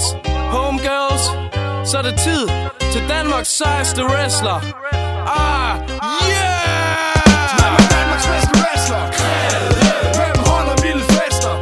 [0.00, 0.16] Homeboys,
[0.54, 1.24] homegirls,
[1.90, 2.42] så er det tid
[2.92, 4.58] til Danmarks sejeste wrestler.
[5.40, 5.72] Ah,
[6.34, 7.16] yeah!
[7.58, 9.02] Hvem er Danmarks bedste wrestler?
[10.18, 11.52] Hvem holder vilde fester?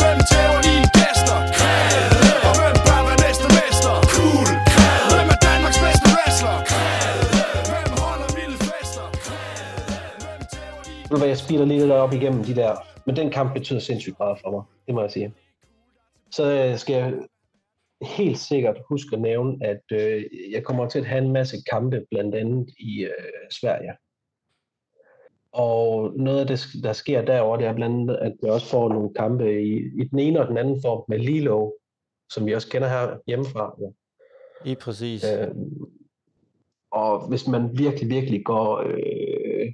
[0.00, 1.38] Hvem tæver dine gæster?
[2.48, 3.92] Og hvem bør være næste mester?
[4.14, 4.48] Cool!
[5.12, 6.56] Hvem er Danmarks bedste wrestler?
[7.70, 9.04] Hvem holder vilde fester?
[10.22, 12.72] Hvem tæver dine Ved du hvad, jeg spiller lige lidt op igennem de der,
[13.06, 15.28] men den kamp betyder sindssygt meget for mig, det må jeg sige.
[16.32, 17.14] Så øh, skal jeg
[18.02, 22.04] helt sikkert huske at nævne, at øh, jeg kommer til at have en masse kampe,
[22.10, 23.92] blandt andet i øh, Sverige.
[25.52, 28.88] Og noget af det, der sker derovre, det er blandt andet, at jeg også får
[28.88, 31.72] nogle kampe i, i den ene og den anden form med Lilo,
[32.30, 33.74] som vi også kender her hjemmefra.
[33.80, 33.86] Ja.
[34.64, 35.24] Lige præcis.
[35.24, 35.48] Øh,
[36.90, 39.72] og hvis man virkelig, virkelig går, øh,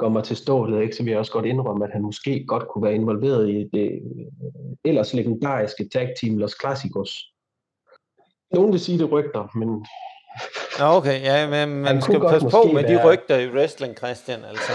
[0.00, 2.68] går mig til stålet, ikke, så vil jeg også godt indrømme, at han måske godt
[2.68, 7.12] kunne være involveret i det øh, ellers legendariske tag team Los Clásicos.
[8.52, 9.68] Nogen vil sige, det rygter, men
[10.78, 14.44] Nå, okay, ja, men man skal passe på med de være- rygter i wrestling, Christian,
[14.44, 14.72] altså.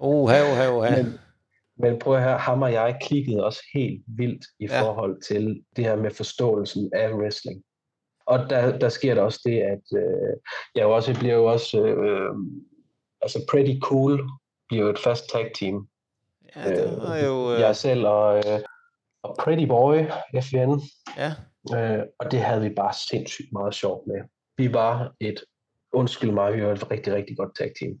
[0.00, 1.02] Uha, uha, uha.
[1.02, 1.18] Men,
[1.78, 4.82] men prøv at høre, ham og jeg klikkede også helt vildt i ja.
[4.82, 7.62] forhold til det her med forståelsen af wrestling.
[8.26, 10.36] Og der, der sker der også det, at øh,
[10.74, 12.34] jeg jo også bliver jo også, øh,
[13.22, 14.28] altså Pretty Cool
[14.68, 15.88] bliver jo et fast tag team.
[16.56, 17.52] Ja, det var jo...
[17.54, 18.60] Øh, Jeg selv og, øh,
[19.22, 19.96] og Pretty Boy,
[20.42, 20.80] FN,
[21.16, 21.32] ja,
[21.76, 24.20] øh, og det havde vi bare sindssygt meget sjovt med.
[24.56, 25.44] Vi var et,
[25.92, 27.98] undskyld mig, vi var et rigtig, rigtig godt tag team.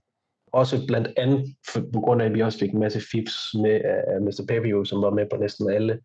[0.52, 3.80] Også blandt andet for, på grund af, at vi også fik en masse fifs med
[3.84, 4.44] af Mr.
[4.48, 6.00] Pepio, som var med på næsten alle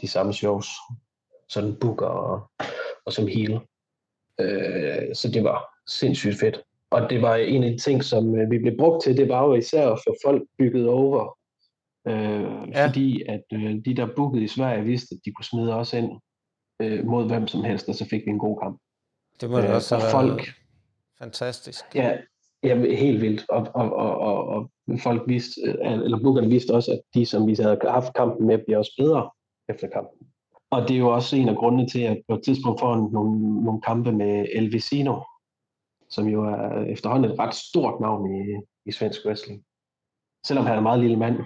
[0.00, 0.68] de samme shows.
[1.48, 2.50] Sådan booker og,
[3.06, 3.60] og som heel.
[4.40, 6.62] Øh, så det var sindssygt fedt.
[6.94, 9.44] Og det var en af de ting, som øh, vi blev brugt til, det var
[9.44, 11.38] jo især at få folk bygget over.
[12.08, 12.86] Øh, Ja.
[12.86, 16.10] Fordi at øh, de, der bookede i Sverige, vidste, at de kunne smide os ind
[16.82, 18.80] øh, mod hvem som helst, og så fik vi en god kamp.
[19.40, 20.48] det må Øh, også og have folk,
[21.18, 21.84] fantastisk.
[21.94, 22.16] ja,
[22.62, 23.44] ja, helt vildt.
[23.48, 27.46] Og, og, og, og, og folk vidste, øh, eller bookerne vidste også, at de, som
[27.46, 29.30] vi havde haft kampen med, bliver også bedre
[29.68, 30.26] efter kampen.
[30.70, 33.64] Og det er jo også en af grundene til, at på et tidspunkt får nogle,
[33.64, 35.14] nogle kampe med El Vicino,
[36.14, 39.64] som jo er efterhånden et ret stort navn i, i svensk wrestling.
[40.46, 41.36] Selvom han er en meget lille mand.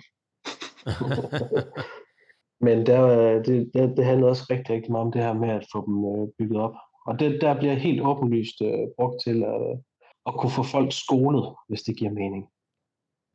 [2.67, 5.49] Men der, øh, det, det, det handler også rigtig, rigtig meget om det her med
[5.49, 6.75] at få dem øh, bygget op.
[7.07, 9.79] Og det, der bliver helt åbenlyst øh, brugt til at,
[10.27, 12.49] at kunne få folk skolet, hvis det giver mening.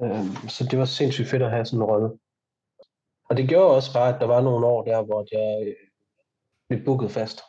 [0.04, 2.10] Øh, så det var sindssygt fedt at have sådan en rolle.
[3.30, 5.76] Og det gjorde også bare, at der var nogle år der, hvor jeg øh,
[6.70, 7.42] blev booket fast.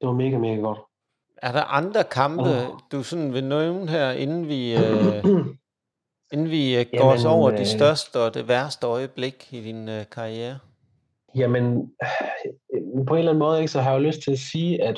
[0.00, 0.80] Det var mega, mega godt.
[1.46, 2.78] Er der andre kampe, Åh.
[2.92, 5.24] du sådan vil nævne her, inden vi, øh,
[6.32, 9.60] inden vi øh, går os Jamen, over de øh, største og det værste øjeblik i
[9.60, 10.58] din øh, karriere?
[11.34, 11.64] Jamen,
[12.74, 14.82] øh, på en eller anden måde, ikke, så har jeg jo lyst til at sige,
[14.82, 14.96] at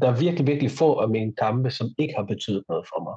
[0.00, 3.16] der er virkelig, virkelig få af mine kampe, som ikke har betydet noget for mig.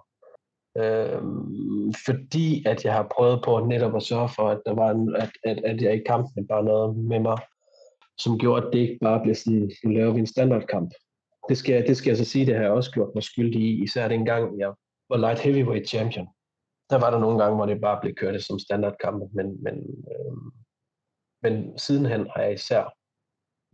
[0.83, 5.15] Øhm, fordi at jeg har prøvet på netop at sørge for, at, der var en,
[5.15, 7.37] at, at, at jeg i kampen bare noget med mig,
[8.17, 10.91] som gjorde, at det ikke bare blev sådan, nu laver vi en standardkamp.
[11.49, 13.61] Det skal, jeg- det skal jeg så sige, det har jeg også gjort mig skyldig
[13.61, 14.73] i, især dengang jeg
[15.09, 16.27] var light heavyweight champion.
[16.89, 19.75] Der var der nogle gange, hvor det bare blev kørt som standardkampe, men, men,
[20.11, 20.51] øhm,
[21.43, 22.93] men sidenhen har jeg især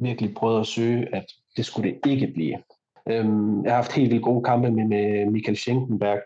[0.03, 1.25] virkelig prøvet at søge, at
[1.57, 2.63] det skulle det ikke blive.
[3.09, 6.22] Øhm, jeg har haft helt vildt gode kampe med, med Michael Schenkenberg.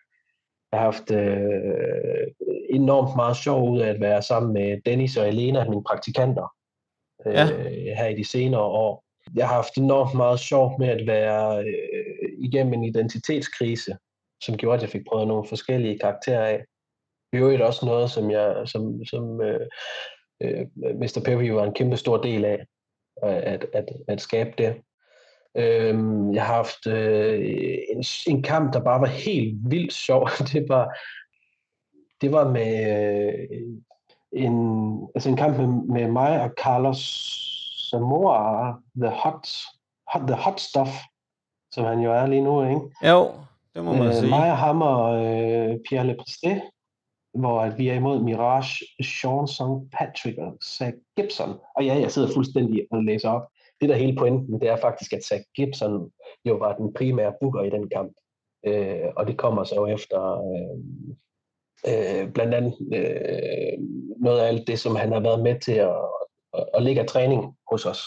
[0.72, 2.28] Jeg har haft øh,
[2.70, 6.54] enormt meget sjov ud af at være sammen med Dennis og Elena, mine praktikanter,
[7.26, 7.46] øh, Ja.
[8.00, 9.04] her i de senere år.
[9.38, 13.98] Jeg har haft enormt meget sjov med at være øh, igennem en identitetskrise,
[14.44, 16.66] som gjorde, at jeg fik prøvet nogle forskellige karakterer af.
[17.34, 19.68] I øvrigt også noget, som jeg, som, som øh,
[20.42, 21.22] øh, Mr.
[21.26, 22.66] Pepper var en kæmpe stor del af,
[23.26, 24.76] øh, at, at, at skabe det.
[25.58, 27.40] Øhm, jeg har haft øh,
[27.90, 30.30] en, en kamp, der bare var helt vildt sjov.
[30.54, 30.98] Det var,
[32.22, 33.60] det var med øh,
[34.32, 34.58] en,
[35.16, 37.44] altså en kamp med, med mig og Carlos
[37.90, 39.50] Zamora, The Hot,
[40.12, 40.90] hot, the hot Stuff,
[41.74, 42.82] som han jo er lige nu, ikke?
[43.10, 43.32] Jo,
[43.76, 44.30] det må man Øh, sige.
[44.30, 46.72] mig og ham og øh, Pierre Lepresté,
[47.34, 51.50] hvor at vi er imod Mirage, Sean Song Patrick og Zach Gibson.
[51.76, 53.48] Og ja, jeg sidder fuldstændig og læser op.
[53.82, 56.12] Det der er hele pointen, det er faktisk, at Zach Gibson
[56.46, 58.14] jo var den primære booker i den kamp.
[58.66, 60.20] Øh, og det kommer så efter
[61.88, 63.78] øh, øh, blandt andet øh,
[64.20, 65.98] noget af alt det, som han har været med til at,
[66.54, 68.02] og, og ligger træning hos os.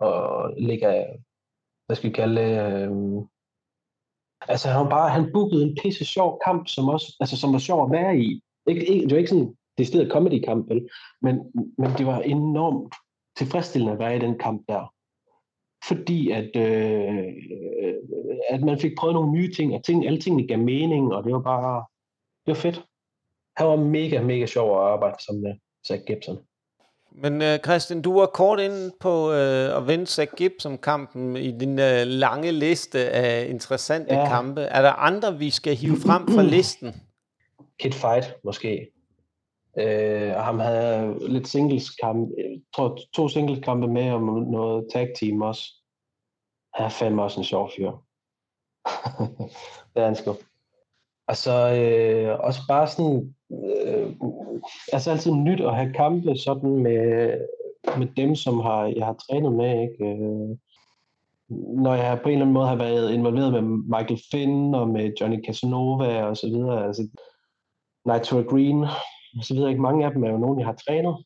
[0.00, 1.06] Og ligger,
[1.86, 2.90] hvad skal vi kalde øh,
[4.48, 7.84] Altså han bare, han bookede en pisse sjov kamp, som også, altså som var sjov
[7.84, 8.40] at være i.
[8.68, 10.88] Ikke, ikke, det var ikke sådan det sted comedy kamp, vel?
[11.22, 12.94] Men, men det var enormt
[13.38, 14.92] tilfredsstillende at være i den kamp der.
[15.88, 17.26] fordi at, øh,
[17.82, 17.94] øh,
[18.48, 21.32] at man fik prøvet nogle nye ting, og ting, alle tingene gav mening, og det
[21.32, 21.84] var bare,
[22.46, 22.86] det var fedt.
[23.56, 25.54] Han var mega, mega sjov at arbejde sammen med
[25.86, 26.45] Zach Gibson.
[27.22, 31.78] Men uh, Christian, du var kort inde på uh, at vinde Zach Gibson-kampen i din
[31.78, 34.28] uh, lange liste af interessante ja.
[34.28, 34.60] Kampe.
[34.60, 36.94] Er der andre, vi skal hive frem fra listen?
[37.78, 38.90] Kid Fight måske.
[39.78, 44.86] Øh, og ham havde lidt singles kamp, jeg tror to singles kampe med og noget
[44.92, 45.62] tag team også.
[46.74, 47.90] Han er fandme også en sjov fyr.
[49.94, 50.36] det er han sgu.
[51.28, 54.12] Og så øh, også bare sådan, øh,
[54.92, 57.30] altså altid nyt at have kampe sådan med,
[57.98, 60.04] med dem, som har, jeg har trænet med, ikke?
[60.04, 60.56] Øh,
[61.84, 65.12] når jeg på en eller anden måde har været involveret med Michael Finn og med
[65.20, 67.08] Johnny Casanova og så videre, altså
[68.04, 68.82] Nitro Green
[69.38, 69.82] og så videre, ikke?
[69.82, 71.24] Mange af dem er jo nogen, jeg har trænet,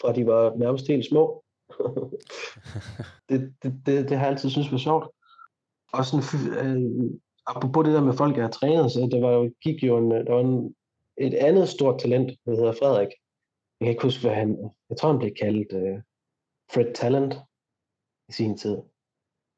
[0.00, 1.44] fra de var nærmest helt små.
[3.28, 5.08] det, det, det, det har jeg altid synes var sjovt.
[5.92, 6.24] Og sådan,
[6.66, 7.10] øh,
[7.46, 10.10] apropos det der med folk, jeg har trænet, så der var jo, gik jo en,
[10.10, 10.74] der var en,
[11.16, 13.08] et andet stort talent, der hedder Frederik.
[13.80, 15.98] Jeg kan ikke huske, hvad han, jeg tror han blev kaldt øh,
[16.72, 17.34] Fred Talent
[18.28, 18.76] i sin tid.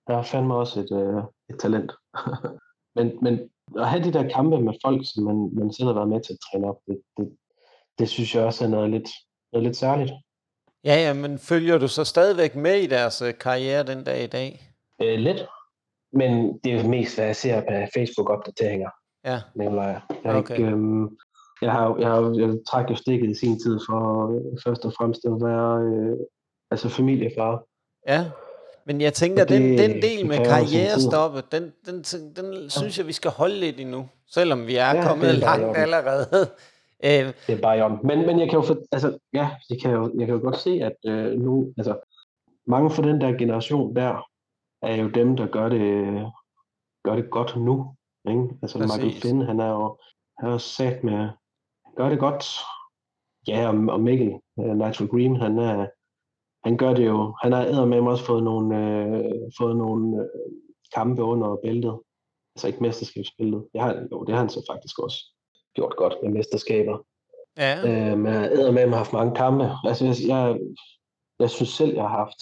[0.06, 1.92] Han var fandme også et, øh, et talent.
[2.96, 6.08] men, men at have de der kampe med folk, som man, man selv har været
[6.08, 7.36] med til at træne op, det, det,
[7.98, 9.08] det synes jeg også er noget lidt,
[9.52, 10.12] noget lidt særligt.
[10.84, 14.26] Ja, ja, men følger du så stadigvæk med i deres øh, karriere den dag i
[14.26, 14.74] dag?
[15.02, 15.46] Øh, lidt,
[16.12, 17.66] men det er mest, hvad jeg ser på
[17.96, 18.90] Facebook-opdateringer.
[19.24, 19.84] Ja, Nikolaj.
[19.86, 20.00] Jeg,
[20.32, 20.58] har Okay.
[20.58, 21.18] ikke, øhm,
[21.62, 24.92] jeg har, jeg har jeg trak jo stikket i sin tid for øh, først og
[24.92, 26.16] fremmest at være øh,
[26.70, 27.62] altså familiefar.
[28.08, 28.24] ja.
[28.86, 32.70] Men jeg tænker, Og den, det- den del det med karrierestoppet, den, den, den, den
[32.70, 34.08] synes jeg, vi skal holde lidt endnu.
[34.26, 36.26] Selvom vi er Ja, kommet det er langt allerede.
[37.04, 37.10] Øh,
[37.46, 38.00] Det er bare om.
[38.04, 40.56] Men, men jeg kan jo, for, altså, ja, jeg kan jo, jeg kan jo godt
[40.58, 41.96] se, at øh, nu, altså,
[42.66, 44.26] mange fra den der generation der,
[44.82, 45.86] er jo dem, der gør det,
[47.04, 47.94] gør det godt nu.
[48.28, 48.48] Ikke?
[48.62, 49.22] Altså Michael Præcis.
[49.22, 49.98] Finn, han er jo,
[50.38, 51.28] han er sat med,
[51.96, 52.44] gør det godt.
[53.48, 55.86] Ja, og, og Mikkel, uh, Nitro Green, han er,
[56.64, 60.52] han gør det jo, han har med også fået nogle, øh, fået nogle øh,
[60.94, 62.00] kampe under bæltet.
[62.56, 63.66] Altså ikke mesterskabsbæltet.
[63.72, 65.34] Det har, han- jo, det har han så faktisk også
[65.74, 66.98] gjort godt med mesterskaber.
[67.56, 67.78] ja,
[68.12, 69.70] Øh, men jeg har med haft mange kampe.
[69.84, 70.58] Altså, jeg, jeg,
[71.38, 72.40] jeg synes selv, jeg har haft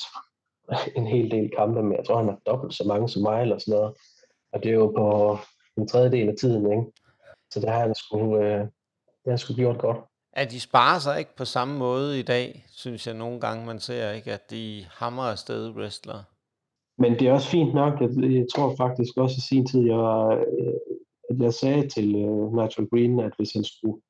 [0.99, 1.97] en hel del kampe med.
[1.97, 3.95] Jeg tror, han har dobbelt så mange som mig, eller sådan noget.
[4.53, 5.39] Og det er jo på
[5.77, 6.85] en tredjedel af tiden, ikke?
[7.51, 9.97] Så det har han sgu, øh, det har han sgu gjort godt.
[10.33, 13.79] at de sparer sig ikke på samme måde i dag, synes jeg nogle gange, man
[13.79, 16.25] ser ikke, at de hammer afsted wrestlere.
[16.99, 18.01] Men det er også fint nok.
[18.01, 20.75] Jeg, jeg tror faktisk også i sin tid, jeg, var, øh,
[21.31, 24.01] at jeg sagde til øh, Nitro Green, at hvis han skulle...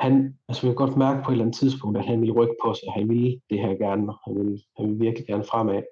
[0.00, 2.56] Han, altså vi kan godt mærke på et eller andet tidspunkt, at han ville rykke
[2.64, 2.88] på sig.
[2.92, 4.12] Han ville det her gerne.
[4.24, 5.82] Han ville, han ville virkelig gerne fremad.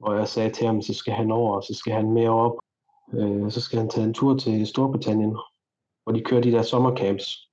[0.00, 2.52] Og jeg sagde til ham, så skal han over, og så skal han mere op.
[3.14, 5.36] Øh, så skal han tage en tur til Storbritannien,
[6.02, 7.50] hvor de kører de der sommercamps,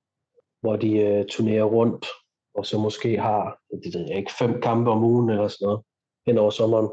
[0.60, 2.06] hvor de øh, turnerer rundt,
[2.54, 5.80] og så måske har, det ved jeg ikke, fem kampe om ugen eller sådan noget,
[6.26, 6.88] hen over sommeren.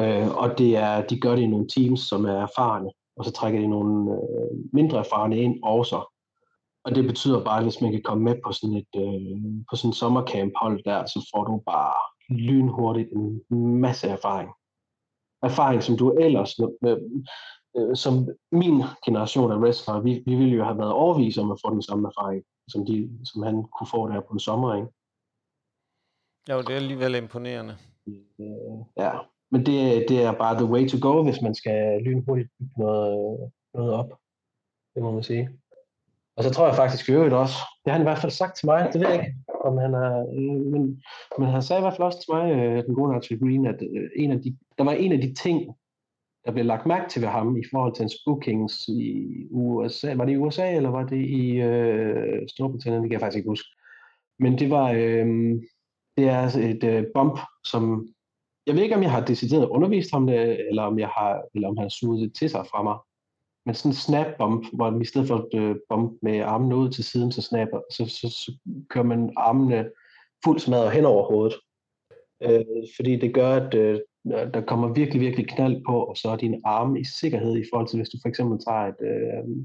[0.00, 3.30] Øh, og det er, de gør det i nogle teams, som er erfarne, og så
[3.32, 6.15] trækker de nogle øh, mindre erfarne ind også.
[6.86, 9.36] Og det betyder bare, at hvis man kan komme med på sådan et øh,
[9.70, 11.94] på sådan et sommercamp-hold der, så får du bare
[12.48, 14.50] lynhurtigt en masse erfaring.
[15.42, 16.98] Erfaring, som du ellers, øh,
[17.76, 18.12] øh, som
[18.52, 21.82] min generation af wrestlere, vi, vi ville jo have været overvist om at få den
[21.82, 24.88] samme erfaring, som, de, som han kunne få der på en sommer, ikke?
[26.50, 27.76] Jo, det er alligevel imponerende.
[28.08, 29.12] Øh, ja,
[29.50, 33.52] men det, det er bare the way to go, hvis man skal lynhurtigt bygge noget,
[33.74, 34.10] noget op.
[34.94, 35.48] Det må man sige.
[36.36, 38.56] Og så tror jeg faktisk i øvrigt også, det har han i hvert fald sagt
[38.56, 41.02] til mig, det ved jeg ikke, om han har, øh, men,
[41.38, 43.82] men han sagde i hvert fald også til mig, øh, den gode Archie Green, at
[43.82, 45.58] øh, en af de, der var en af de ting,
[46.44, 50.14] der blev lagt mærke til ved ham i forhold til hans bookings i USA.
[50.14, 53.02] Var det i USA, eller var det i øh, Storbritannien?
[53.02, 53.68] Det kan jeg faktisk ikke huske.
[54.38, 55.26] Men det var, øh,
[56.16, 58.08] det er altså et øh, bump, som
[58.66, 61.68] jeg ved ikke, om jeg har decideret undervist ham det, eller om, jeg har, eller
[61.68, 62.96] om han har suget det til sig fra mig.
[63.66, 65.76] Men sådan en snap bump, hvor man i stedet for at øh,
[66.22, 68.52] med armene ud til siden, så, snapper, så, så, så
[68.90, 69.90] kører man armene
[70.44, 71.56] fuldt smadret hen over hovedet.
[72.42, 72.64] Øh,
[72.96, 76.62] fordi det gør, at øh, der kommer virkelig, virkelig knald på, og så er din
[76.64, 79.56] arme i sikkerhed i forhold til, hvis du for eksempel tager et, øh,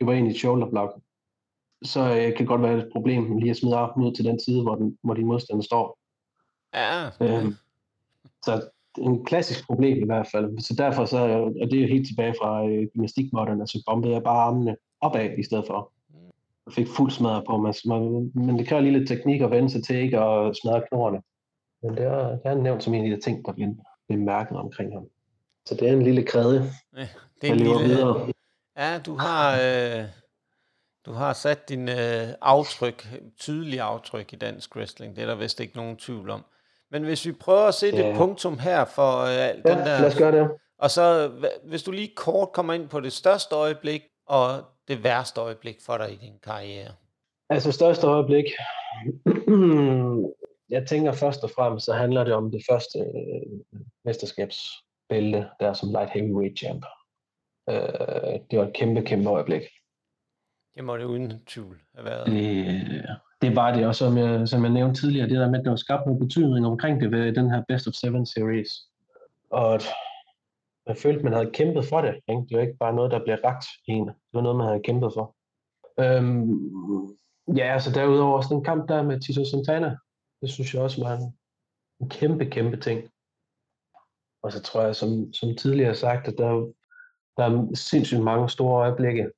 [0.00, 0.92] løber ind i et shoulder block,
[1.82, 4.40] så øh, kan det godt være et problem lige at smide armen ud til den
[4.40, 5.98] side, hvor, den, hvor din modstander står.
[6.74, 7.54] Ja, Øhm,
[8.44, 10.60] så en klassisk problem i hvert fald.
[10.60, 11.18] Så derfor så,
[11.62, 15.30] og det er jo helt tilbage fra øh, gymnastikmodderne, så bombede jeg bare armene opad
[15.38, 15.92] i stedet for.
[16.66, 17.72] Og fik fuld smadret på.
[17.72, 20.82] Så man, men det kræver lige lidt teknik at vende sig til ikke at smadre
[20.88, 21.22] knorene.
[21.82, 23.70] Men det er, det er nævnt som en af de ting, der bliver
[24.08, 25.06] bemærket omkring ham.
[25.66, 27.08] Så det er en lille kræde, Ja,
[27.40, 28.32] det er en lille, videre.
[28.76, 30.04] Ja, du har, øh,
[31.06, 35.16] du har sat din øh, aftryk, tydelige aftryk i dansk wrestling.
[35.16, 36.44] Det er der vist ikke nogen tvivl om.
[36.90, 38.10] Men hvis vi prøver at sætte Ja.
[38.10, 39.84] et punktum her for øh, Ja, den der...
[40.00, 40.50] lad os gøre det.
[40.78, 41.32] Og så,
[41.64, 45.96] hvis du lige kort kommer ind på det største øjeblik og det værste øjeblik for
[45.96, 46.92] dig i din karriere.
[47.50, 48.44] Altså største øjeblik.
[50.70, 55.88] Jeg tænker først og fremmest, så handler det om det første øh, mesterskabsbælte, der som
[55.90, 56.84] light heavyweight champ.
[57.70, 59.62] Øh, det var et kæmpe, kæmpe øjeblik.
[60.74, 62.26] Det må det uden tvivl have været.
[62.26, 63.06] Det,
[63.42, 65.70] det var det, og som jeg, som jeg nævnte tidligere, det der med, at der
[65.70, 68.70] var skabt noget betydning omkring det ved den her Best of Seven series.
[69.50, 69.80] Og
[70.86, 72.14] man følte, man havde kæmpet for det.
[72.28, 72.42] Ikke?
[72.48, 74.06] Det var ikke bare noget, der blev ragt i en.
[74.06, 75.34] Det var noget, man havde kæmpet for.
[76.00, 77.16] Øhm,
[77.56, 79.96] ja, altså derudover også den kamp der med Tito Santana.
[80.40, 81.34] Det synes jeg også var en,
[82.00, 83.08] en kæmpe, kæmpe ting.
[84.42, 86.72] Og så tror jeg, som, som tidligere sagt, at der,
[87.36, 89.30] der er sindssygt mange store øjeblikke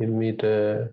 [0.00, 0.86] i mit, øh,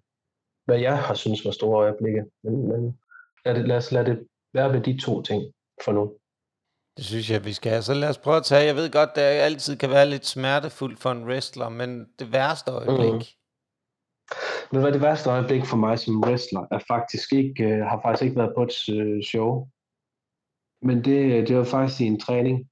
[0.72, 2.24] hvad jeg har synes var store øjeblikke.
[2.44, 3.00] Men, men
[3.46, 5.54] lad, det, lad os lade det være ved de to ting
[5.86, 6.14] for nu.
[6.98, 7.84] Det synes jeg, vi skal.
[7.84, 8.66] Så lad os prøve at tage.
[8.66, 12.72] Jeg ved godt, det altid kan være lidt smertefuldt for en wrestler, men det værste
[12.72, 13.14] øjeblik.
[13.14, 13.24] Mhm.
[14.72, 18.24] Men hvad det værste øjeblik for mig som wrestler er faktisk ikke, øh, har faktisk
[18.24, 19.68] ikke været på et øh, show.
[20.82, 22.70] Men det, det var faktisk i en træning.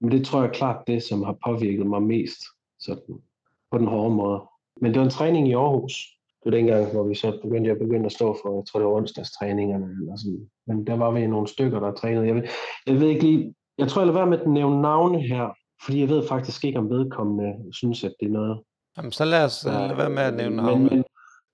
[0.00, 2.40] Men det tror jeg klart det, som har påvirket mig mest
[2.80, 3.22] sådan,
[3.70, 4.40] på den hårde måde.
[4.80, 6.15] Men det var en træning i Aarhus.
[6.46, 8.86] Det var dengang, hvor vi så begyndte, jeg begyndte at stå for, jeg tror det
[8.88, 10.50] var onsdagstræningerne eller sådan.
[10.66, 12.26] Men der var vi nogle stykker, der trænede.
[12.26, 12.42] Jeg ved,
[12.86, 15.48] jeg ved ikke lige, jeg tror jeg lader være med at nævne navne her,
[15.84, 18.60] fordi jeg ved faktisk ikke, om vedkommende synes, at det er noget,
[18.96, 20.90] Jamen, så lad os øh, lade være med at nævne men, navne.
[20.90, 21.04] men,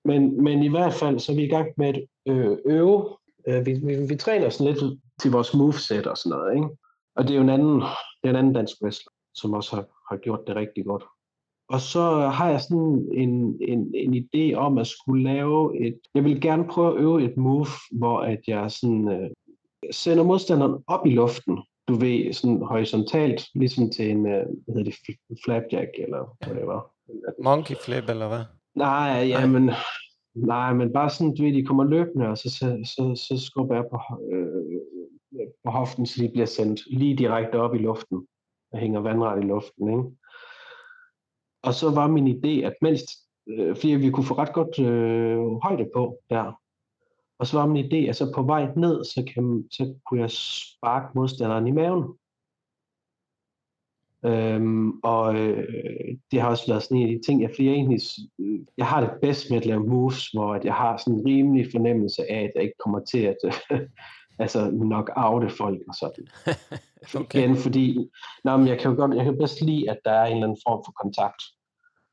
[0.05, 3.17] men, men i hvert fald, så er vi i gang med at øh, øve.
[3.47, 6.55] Øh, vi, vi, vi træner sådan lidt til vores moveset og sådan noget.
[6.55, 6.67] Ikke?
[7.15, 7.75] Og det er jo en anden,
[8.19, 11.03] det er en anden dansk wrestler, som også har, har gjort det rigtig godt.
[11.73, 12.01] Og så
[12.37, 15.99] har jeg sådan en, en, en idé om at skulle lave et...
[16.15, 19.29] Jeg vil gerne prøve at øve et move, hvor at jeg sådan, øh,
[19.91, 21.59] sender modstanderen op i luften.
[21.87, 26.55] Du ved, sådan horisontalt, ligesom til en, øh, hvad hedder det, fl- flapjack, eller hvad
[26.55, 26.91] det var.
[27.43, 28.43] Monkey flip, eller hvad?
[28.75, 29.71] Nej, ja, men,
[30.35, 33.75] nej, men bare sådan, du ved, de kommer løbende, og så, så, så, så skubber
[33.75, 33.99] jeg på,
[34.31, 38.27] øh, på hoften, så de bliver sendt lige direkte op i luften,
[38.71, 40.03] og hænger vandret i luften, ikke?
[41.63, 43.01] Og så var min idé, at mens,
[43.47, 46.59] øh, fordi vi kunne få ret godt øh, højde på der,
[47.39, 50.31] og så var min idé, at så på vej ned, så, kan, så kunne jeg
[50.31, 52.03] sparke modstanderen i maven.
[54.25, 55.67] Øhm, og øh,
[56.31, 57.99] det har også været sådan en af de ting, jeg, fordi jeg egentlig,
[58.39, 61.25] øh, jeg har det bedst med at lave moves, hvor at jeg har sådan en
[61.25, 63.79] rimelig fornemmelse af, at jeg ikke kommer til at øh,
[64.43, 66.27] altså knock oute folk og sådan.
[67.15, 67.39] Okay.
[67.39, 68.09] Igen, fordi
[68.43, 70.47] nej, men jeg kan jo godt, jeg kan bedst lide, at der er en eller
[70.47, 71.43] anden form for kontakt.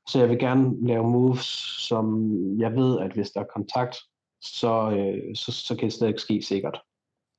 [0.08, 1.44] Så jeg vil gerne lave moves,
[1.88, 2.30] som
[2.60, 3.96] jeg ved, at hvis der er kontakt,
[4.42, 6.80] så, øh, så, så kan det slet ikke ske sikkert.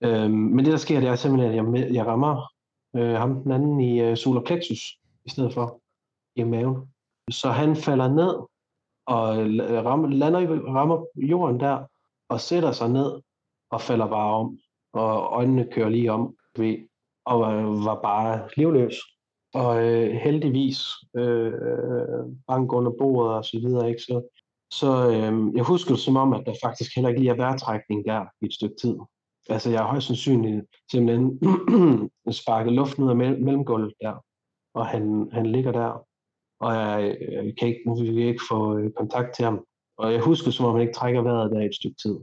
[0.03, 2.51] Øhm, men det der sker, det er simpelthen, at jeg, med- jeg rammer
[2.96, 5.81] øh, ham den anden i øh, solar plexus, i stedet for
[6.36, 6.77] i maven.
[7.31, 8.34] Så han falder ned
[9.05, 10.39] og øh, rammer, lander,
[10.74, 11.86] rammer jorden der,
[12.29, 13.22] og sætter sig ned
[13.72, 14.58] og falder bare om.
[14.93, 16.77] Og øjnene kører lige om, ved,
[17.25, 18.96] og øh, var bare livløs.
[19.54, 20.82] Og øh, heldigvis
[21.16, 21.54] øh,
[22.48, 24.01] bank under bordet og så videre, ikke?
[24.01, 27.36] Så, så øh, jeg husker det som om, at der faktisk heller ikke lige er
[27.36, 28.96] vejrtrækning der i et stykke tid.
[29.50, 31.40] Altså jeg har højst sandsynligt simpelthen
[32.42, 34.25] sparket luften ud af mell- mellemgulvet der,
[34.74, 36.06] og han, han ligger der,
[36.60, 39.66] og jeg, jeg kan ikke, nu kan jeg ikke få øh, kontakt til ham.
[39.98, 42.13] Og jeg husker som om, han ikke trækker vejret der i et stykke tid.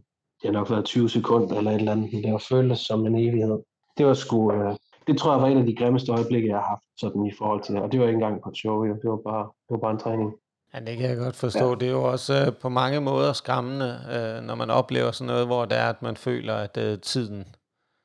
[0.40, 3.06] Det har nok været 20 sekunder eller et eller andet, men det har føltes som
[3.06, 3.58] en evighed.
[3.98, 4.76] Det var sgu, øh,
[5.08, 7.62] det tror jeg var en af de grimmeste øjeblikke, jeg har haft sådan i forhold
[7.62, 7.82] til det.
[7.82, 8.94] Og det var ikke engang på et show, jo.
[9.02, 10.34] det var bare, det var bare en træning.
[10.74, 11.68] Ja, det kan jeg godt forstå.
[11.68, 11.74] Ja.
[11.74, 15.46] Det er jo også øh, på mange måder skræmmende, øh, når man oplever sådan noget,
[15.46, 17.44] hvor det er, at man føler, at øh, tiden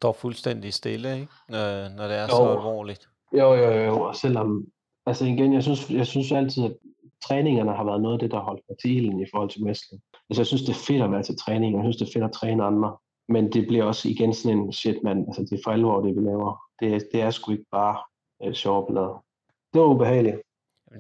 [0.02, 1.28] står fuldstændig stille, ikke?
[1.50, 2.52] Øh, når det er så Jo.
[2.52, 3.10] alvorligt.
[3.34, 4.66] Jo, jo, jo, og selvom,
[5.06, 6.74] altså igen, jeg synes, jeg synes altid, at
[7.28, 10.02] træningerne har været noget af det, der holdt mig til ilden i forhold til wrestling.
[10.30, 12.20] Altså jeg synes, det er fedt at være til træning, og jeg synes, det er
[12.20, 12.96] fedt at træne andre.
[13.30, 16.16] Men det bliver også igen sådan en shit, man, altså det er for alvor, det
[16.16, 16.62] vi laver.
[16.84, 17.98] Det, er- det er sgu ikke bare
[18.44, 19.10] øh, sjov blad.
[19.74, 20.36] Det var ubehageligt.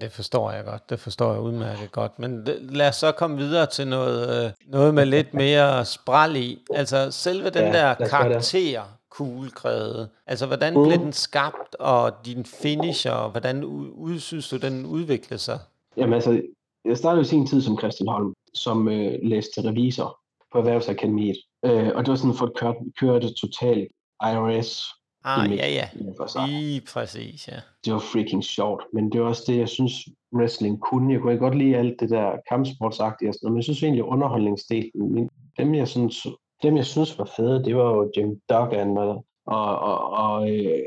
[0.01, 0.89] Det forstår jeg godt.
[0.89, 2.19] Det forstår jeg udmærket godt.
[2.19, 6.59] Men lad os så komme videre til noget, øh, noget med lidt mere spral i.
[6.73, 10.09] Altså selve den Ja, der karakter, kuglekrede.
[10.27, 10.83] Altså hvordan Mm.
[10.83, 15.59] blev den skabt, og din finisher, og hvordan ud, synes du, den udviklede sig?
[15.97, 16.41] Jamen altså,
[16.85, 20.19] jeg startede jo sin tid som Christian Holm, som øh, læste revisor
[20.51, 21.37] på Erhvervsakademiet.
[21.65, 23.87] Øh, og det var sådan for at køre, køre det totalt
[24.23, 24.85] IRS
[25.25, 25.87] Ah, ja, ja.
[26.17, 26.47] for sig.
[26.47, 27.59] Lige præcis, ja.
[27.85, 29.93] Det var freaking sjovt, men det var også det, jeg synes,
[30.33, 31.13] wrestling kunne.
[31.13, 34.03] Jeg kunne godt lide alt det der kampsportsagtige og sådan noget, men jeg synes egentlig,
[34.03, 36.27] underholdningsdelen, dem jeg synes,
[36.63, 40.83] dem jeg synes var fede, det var jo Jim Duggan og, og, og, og øh,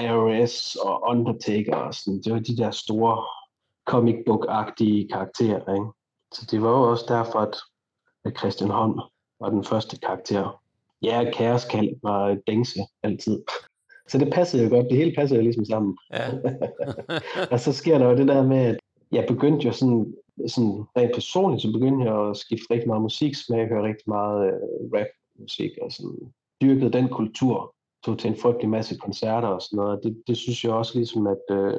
[0.00, 2.20] IRS og Undertaker og sådan.
[2.24, 3.24] Det var de der store
[3.86, 5.86] comic book-agtige karakterer, ikke?
[6.32, 7.38] Så det var jo også derfor,
[8.24, 9.00] at Christian Holm
[9.40, 10.62] var den første karakter.
[11.02, 13.42] Ja, Kæreskald var Dengse altid.
[14.08, 14.86] Så det passede jo godt.
[14.90, 15.98] Det hele passede jo ligesom sammen.
[16.12, 16.26] ja.
[17.52, 18.76] Og så sker der jo det der med, at
[19.12, 20.14] jeg begyndte jo sådan,
[20.46, 24.60] sådan rent personligt, så begyndte jeg at skifte rigtig meget musiksmag, høre rigtig meget øh,
[24.94, 26.18] rapmusik og sådan
[26.62, 30.00] dyrkede den kultur, tog til en frygtelig masse koncerter og sådan noget.
[30.02, 31.74] Det, det synes jeg også ligesom, at øh,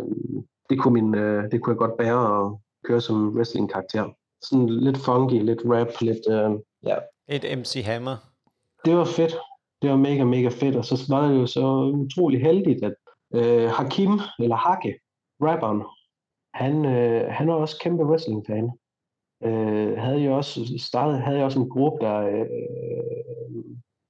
[0.70, 4.10] det, kunne min, øh, det kunne jeg godt bære at køre som wrestling-karakter.
[4.42, 6.52] Sådan lidt funky, lidt rap, lidt, øh,
[6.84, 6.98] ja,
[7.30, 8.18] Et MC Hammer.
[8.86, 9.36] det var fedt.
[9.82, 10.76] Det var mega, mega fedt.
[10.76, 11.66] Og så var det jo så
[12.04, 12.96] utrolig heldigt, at
[13.34, 15.00] øh, Hakim, eller Hake,
[15.42, 15.84] rapperen,
[16.54, 18.72] han, øh, han var også kæmpe wrestling-fan.
[19.44, 22.46] Øh, havde jo også startet, havde jo også en gruppe, der, øh,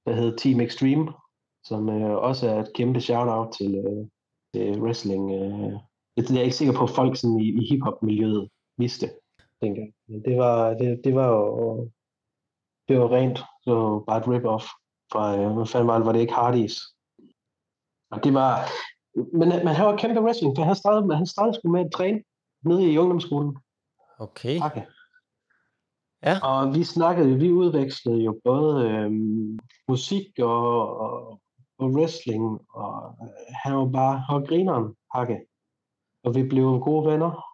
[0.06, 1.12] der hed Team Extreme,
[1.64, 4.06] som øh, også er et kæmpe shout-out til, øh,
[4.54, 5.32] til wrestling.
[5.32, 5.72] Øh.
[6.16, 8.48] Det er jeg ikke sikker på, at folk sådan i, i hip-hop-miljøet
[8.78, 9.06] vidste
[9.62, 9.92] dengang.
[10.08, 11.90] Men det var, det, det var jo
[12.88, 14.66] det var rent, så bare et rip-off
[15.12, 16.80] fra, øh, hvad fanden var det, var det ikke Hardys?
[18.10, 18.52] Og det var,
[19.14, 22.22] men, men han var kæmpe wrestling, for han startede, han startede sgu med at træne
[22.64, 23.56] nede i ungdomsskolen.
[24.18, 24.60] Okay.
[24.62, 24.82] Okay.
[26.22, 26.38] Ja.
[26.42, 31.40] Og vi snakkede, vi udvekslede jo både øhm, musik og, og,
[31.78, 35.40] og wrestling, og øh, han var bare var grineren, Hakke.
[36.24, 37.44] Og vi blev gode venner.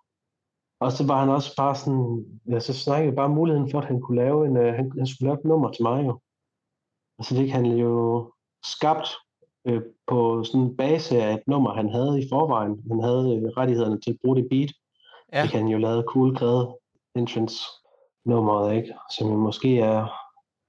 [0.80, 3.84] Og så var han også bare sådan, ja, så snakkede vi bare muligheden for, at
[3.84, 6.20] han kunne lave en, øh, han, han skulle lave et nummer til mig jo.
[7.18, 8.32] Og så fik han jo
[8.64, 9.08] skabt
[9.66, 12.82] øh, på sådan en base af et nummer, han havde i forvejen.
[12.90, 14.72] Han havde øh, rettighederne til at bruge det beat.
[15.32, 15.42] Ja.
[15.42, 16.66] Fik han jo lavet Cool Grad
[17.16, 17.56] Entrance
[18.24, 18.94] nummeret, ikke?
[19.16, 20.06] Som jo måske er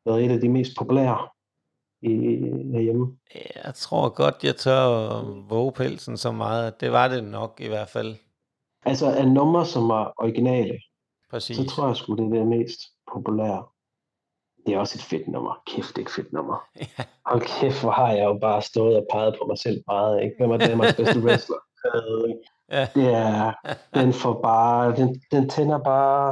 [0.06, 1.28] været et af de mest populære
[2.02, 2.10] i,
[2.74, 3.18] herhjemme.
[3.66, 6.68] Jeg tror godt, jeg tør våge pelsen så meget.
[6.68, 8.16] at Det var det nok i hvert fald.
[8.86, 10.80] Altså af numre, som var originale,
[11.30, 11.58] Præcis.
[11.58, 12.80] så tror jeg sgu, det er det mest
[13.14, 13.66] populære.
[14.66, 15.62] Det er også et fedt nummer.
[15.68, 16.68] Kæft, det er et fedt nummer.
[16.98, 17.04] Ja.
[17.26, 20.36] Hold kæft, hvor har jeg jo bare stået og peget på mig selv meget, ikke?
[20.40, 21.58] Hvem er Danmarks bedste wrestler?
[22.72, 22.88] Ja.
[22.96, 23.54] Er,
[23.94, 26.32] den får bare, den, den tænder bare,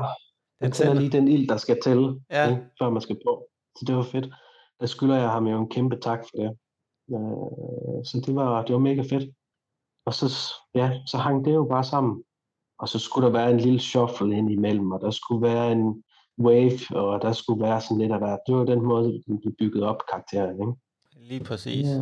[0.59, 2.49] den, Den tænder lige den ild, der skal til, Ja.
[2.49, 2.61] ikke?
[2.79, 3.47] før man skal på.
[3.77, 4.33] Så det var fedt.
[4.79, 6.49] Der skylder jeg ham jo en kæmpe tak for det.
[7.11, 9.29] Øh, så det var, det var mega fedt.
[10.05, 12.23] Og så, ja, så hang det jo bare sammen.
[12.79, 16.03] Og så skulle der være en lille shuffle ind imellem, og der skulle være en
[16.39, 18.39] wave, og der skulle være sådan lidt af hvert.
[18.47, 20.59] Det var den måde, den blev bygget op, karakteren.
[20.59, 20.73] Ikke?
[21.29, 21.85] Lige præcis.
[21.87, 21.93] Ja,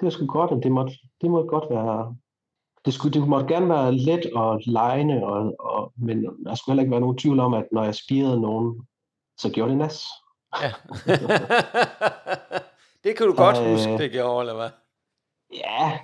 [0.00, 2.16] det var sgu godt, og det måtte, det måtte godt være...
[2.84, 6.82] Det, skulle, det måtte gerne være let og lejende, og, og, men der skulle heller
[6.82, 8.86] ikke være nogen tvivl om, at når jeg spirede nogen,
[9.38, 10.06] så gjorde det nas.
[10.62, 10.72] Ja.
[13.04, 13.70] det kan du godt Øh.
[13.72, 14.70] huske, det gjorde, eller hvad?
[15.54, 15.98] Ja,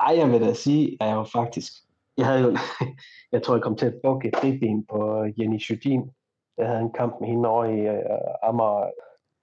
[0.00, 1.72] ej, jeg vil da sige, at jeg var faktisk...
[2.16, 2.56] Jeg havde jo,
[3.32, 6.10] jeg tror, jeg kom til at bukke et ribben på Jenny Sjødin.
[6.58, 8.90] Jeg havde en kamp med hende over i uh, Amager.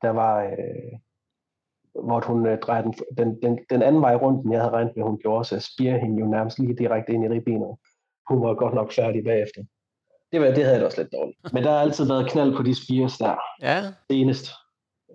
[0.02, 1.00] Der var, uh,
[2.06, 4.96] hvor hun uh, drejede den, den, den, den, anden vej rundt, end jeg havde regnet
[4.96, 7.76] med, hun gjorde, så jeg spirer hende jo nærmest lige direkte ind i ribbenet.
[8.30, 9.62] Hun var godt nok færdig bagefter.
[10.32, 11.54] Det, var, det havde jeg da også lidt dårligt.
[11.54, 13.36] Men der har altid været knald på de spires der.
[13.62, 14.48] Ja, Senest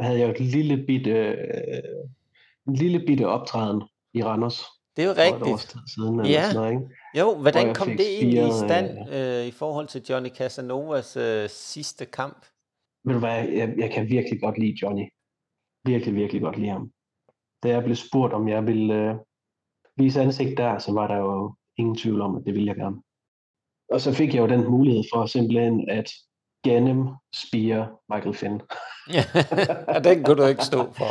[0.01, 2.05] havde jeg et lille bitte, øh,
[2.69, 3.83] en lille bitte optræden
[4.15, 4.65] i Randers
[4.97, 5.71] det er jo for et års rigtigt.
[5.71, 6.21] tid siden.
[6.21, 6.43] Eller Ja.
[6.43, 6.95] sådan noget, ikke?
[7.19, 11.49] Jo, hvor hvordan kom det egentlig i stand øh, i forhold til Johnny Casanovas øh,
[11.49, 12.47] sidste kamp?
[13.05, 15.07] Ved du hvad, jeg, jeg kan virkelig godt lide Johnny.
[15.85, 16.91] Virkelig, virkelig godt lide ham.
[17.63, 19.15] Da jeg blev spurgt, om jeg ville øh,
[19.97, 22.97] vise ansigt der, så var der jo ingen tvivl om, at det ville jeg gerne.
[23.89, 26.13] Og så fik jeg jo den mulighed for simpelthen at
[26.65, 28.61] gennem spire Michael Finn.
[29.11, 29.25] Ja,
[30.09, 31.11] den kunne du ikke stå for.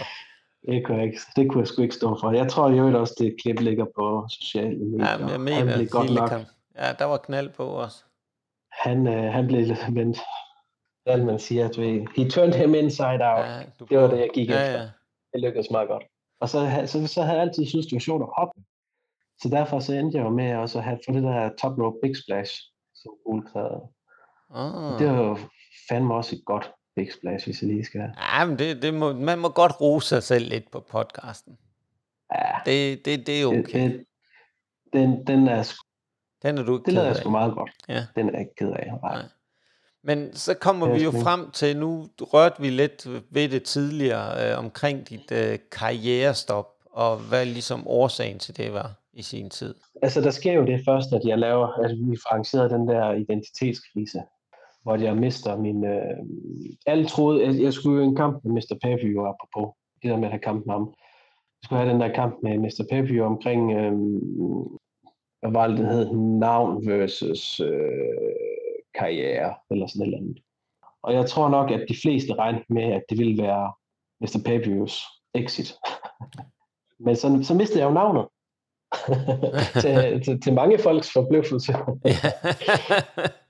[0.67, 2.31] Det kunne jeg, ikke, det kunne jeg sgu ikke stå for.
[2.31, 5.09] Jeg tror jo også, det klip ligger på sociale medier.
[5.09, 6.31] Ja, men jeg han mener, blev godt nok.
[6.77, 8.05] Ja, der var knald på os.
[8.71, 10.15] han, øh, han blev lidt, men
[11.03, 13.45] hvordan man siger, at vi, he turned him inside out.
[13.45, 14.81] Ja, du Det var det, jeg gik ja, efter.
[14.81, 14.89] Ja.
[15.33, 16.03] Det lykkedes meget godt.
[16.39, 18.61] Og så, så, så havde jeg altid synes det var sjovt at hoppe.
[19.41, 21.97] Så derfor så endte jeg jo med også at have få det der top rope
[22.01, 22.61] big splash,
[22.95, 23.81] som uletræet.
[24.53, 24.99] Ah.
[24.99, 25.37] Det var jo
[25.89, 28.09] fandme også et godt big splash, hvis jeg lige skal.
[28.39, 31.57] Ja, men det, det må, man må godt rose sig selv lidt på podcasten.
[32.35, 33.83] Ja, Det, det, det er det, okay.
[33.91, 34.05] det,
[34.93, 37.71] den, den er, sgu- Den er du ikke det lavede jeg sgu meget godt.
[37.89, 38.05] Ja.
[38.15, 38.91] Den er jeg ikke ked af.
[39.03, 39.15] Nej.
[39.15, 39.25] Nej.
[40.03, 43.63] Men så kommer Det er vi jo frem til, nu rørte vi lidt ved det
[43.63, 49.49] tidligere, øh, omkring dit øh, karrierestop, og hvad ligesom årsagen til det var i sin
[49.49, 49.75] tid?
[50.01, 53.11] Altså, der sker jo det først, at jeg laver, at vi får arrangeret den der
[53.13, 54.21] identitetskrise,
[54.83, 55.85] hvor jeg mister min...
[55.85, 56.17] Øh,
[56.85, 58.77] alle troede, jeg, jeg skulle jo en kamp med Mr.
[58.81, 60.93] Pavio, apropos det der med at have kamp med ham.
[61.61, 62.85] Jeg skulle have den der kamp med Mr.
[62.89, 63.93] Pavio omkring, øh,
[65.39, 67.69] hvad var det, den hed, navn versus øh,
[68.95, 70.39] karriere, eller sådan et eller andet.
[71.03, 73.73] Og jeg tror nok, at de fleste regnede med, at det ville være
[74.21, 74.41] Mr.
[74.45, 75.73] Pavios exit.
[77.05, 78.27] Men så, så mistede jeg jo navnet.
[79.81, 81.73] til, til, til mange folks forbløffelse.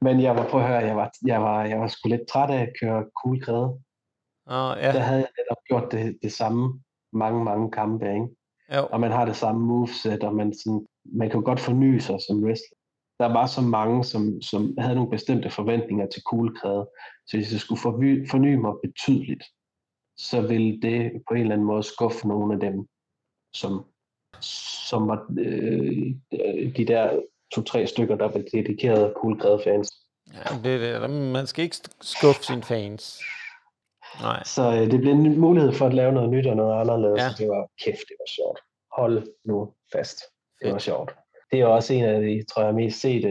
[0.00, 2.50] Men jeg var på at høre, jeg var, jeg var, jeg var sgu lidt træt
[2.50, 3.80] af at køre cool kræde.
[4.46, 4.92] Åh, ja.
[4.92, 8.28] Der havde jeg netop gjort det, det samme mange, mange kampe, ikke?
[8.74, 8.86] Jo.
[8.92, 12.44] Og man har det samme moveset, og man, sådan, man kan godt forny sig som
[12.44, 12.78] wrestler.
[13.18, 16.90] Der var så mange, som, som havde nogle bestemte forventninger til cool kræde.
[17.26, 19.44] Så hvis jeg skulle forny, forny mig betydeligt,
[20.16, 22.86] så ville det på en eller anden måde skuffe nogle af dem,
[23.54, 23.84] som,
[24.40, 26.14] som var øh,
[26.76, 27.22] de der
[27.54, 29.92] to-tre stykker, der var dedikerede cool kræde fans.
[30.34, 31.10] Ja, det, er det.
[31.10, 33.20] Man skal ikke skuffe sine fans.
[34.20, 34.42] Nej.
[34.44, 37.22] Så øh, det blev en mulighed for at lave noget nyt og noget anderledes.
[37.22, 37.28] Ja.
[37.38, 38.60] Det var kæft, det var sjovt.
[38.96, 40.18] Hold nu fast.
[40.62, 41.14] Det var sjovt.
[41.50, 43.28] Det er også en af de, tror jeg, mest sete,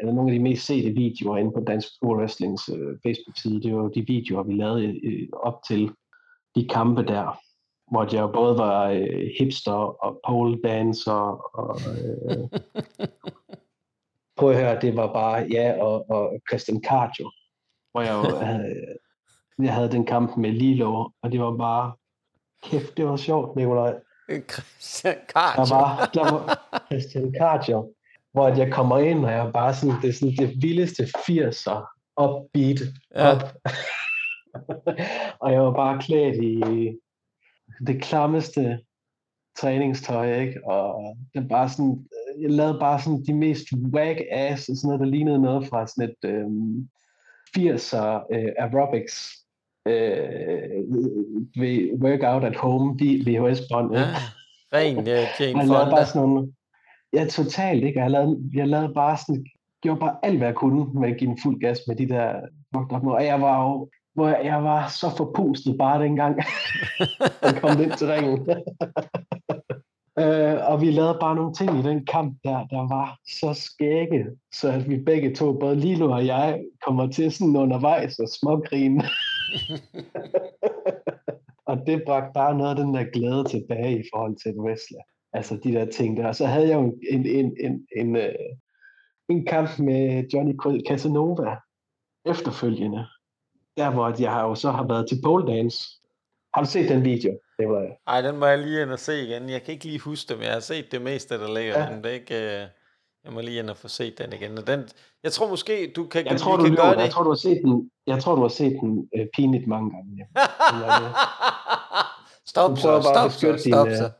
[0.00, 3.62] eller nogle af de mest sete videoer inde på Dansk Pro Wrestlings øh, Facebook-side.
[3.62, 5.90] Det var jo de videoer, vi lavede øh, op til
[6.54, 7.40] de kampe der,
[7.90, 11.12] hvor jeg både var øh, hipster og pole dancer
[11.58, 12.60] og øh,
[14.36, 17.30] prøv at høre, det var bare ja og, og Christian Cardio,
[17.92, 18.86] hvor jeg jo havde,
[19.58, 21.92] jeg havde den kamp med Lilo, og det var bare
[22.62, 23.94] kæft, det var sjovt, Nikolaj.
[24.52, 25.74] Christian Der Cardio.
[25.76, 27.94] var, der var Christian Cardio,
[28.32, 32.80] hvor jeg kommer ind, og jeg bare sådan, det er sådan det vildeste 80'er upbeat
[33.14, 33.32] Ja.
[33.32, 33.42] op.
[35.42, 36.62] og jeg var bare klædt i
[37.86, 38.80] det klammeste
[39.58, 40.66] træningstøj, ikke?
[40.66, 42.06] Og det bare sådan,
[42.40, 46.10] jeg lavede bare sådan de mest wag ass, sådan noget, der lignede noget fra sådan
[46.10, 46.88] et øhm,
[47.58, 49.30] 80'er øh, aerobics
[49.86, 50.84] øh,
[51.56, 53.94] ved workout at home VHS-bånd.
[53.94, 54.00] Ja.
[54.00, 54.20] ikke?
[54.72, 55.96] Ren uh, Jane jeg lavede Fonda.
[55.96, 56.52] bare sådan nogle...
[57.12, 57.98] Ja, totalt, ikke?
[57.98, 59.46] Og Jeg lavede, jeg lavede bare sådan...
[59.82, 62.40] Gjorde bare alt, hvad jeg kunne med at give den fuld gas med de der...
[63.18, 63.90] Og jeg var jo...
[64.14, 66.36] Hvor jeg, var så forpustet bare dengang,
[67.42, 68.50] jeg kom ind til ringen.
[70.22, 74.26] øh, og vi lavede bare nogle ting i den kamp der, der var så skægge,
[74.54, 79.04] så at vi begge to, både Lilo og jeg, kommer til sådan undervejs og smågrine.
[81.68, 85.02] og det bragte bare noget af den der glæde tilbage i forhold til et wrestler.
[85.32, 86.28] Altså de der ting der.
[86.28, 88.34] Og så havde jeg jo en, en, en, en, øh,
[89.28, 90.54] en kamp med Johnny
[90.88, 91.56] Casanova
[92.26, 93.06] efterfølgende.
[93.80, 95.88] Der hvor jeg har jo så har været til pole dance.
[96.54, 97.30] Har du set den video?
[97.58, 97.90] Det var jeg.
[98.06, 99.50] Ej, den må jeg lige ind og se igen.
[99.50, 101.78] Jeg kan ikke lige huske det, men jeg har set det meste, der ligger.
[101.78, 101.90] Ja.
[101.90, 102.34] Men det er ikke...
[102.62, 102.66] øh,
[103.24, 104.58] Jeg må lige ind og få set den igen.
[104.58, 104.88] Og den,
[105.22, 107.10] jeg tror måske, du kan, Jeg tror, du kan gøre Jeg det.
[107.10, 110.26] tror, du har set den, jeg tror, du har set den øh, pinligt mange gange.
[112.46, 114.04] Stop så, stop så, beskytte stop din, så.
[114.04, 114.10] øh,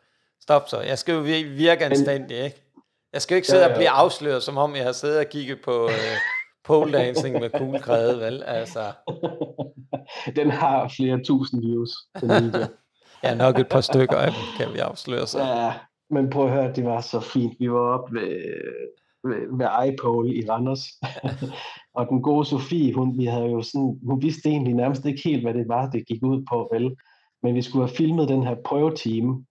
[0.42, 0.80] Stop så.
[0.80, 2.62] Jeg skal jo vir- virke anstændig, ikke?
[3.12, 3.76] Jeg skal jo ikke sidde Ja, og ja.
[3.76, 6.16] blive afsløret, som om jeg har siddet og kigget på øh,
[6.64, 8.42] pole dancing med cool kræde, vel?
[8.42, 8.80] Altså,
[10.36, 12.30] den har flere tusind views, den
[13.24, 15.38] ja, nok et par stykker af dem, kan vi afsløre så.
[15.38, 15.72] Ja,
[16.10, 17.56] men prøv at høre, det var så fint.
[17.60, 18.28] Vi var oppe ved,
[19.24, 20.84] ved, ved iPole i Randers.
[21.98, 25.42] og den gode Sofie, hun, vi havde jo sådan, hun vidste egentlig nærmest ikke helt,
[25.42, 26.96] hvad det var, det gik ud på, vel?
[27.42, 29.44] Men vi skulle have filmet den her prøvetime,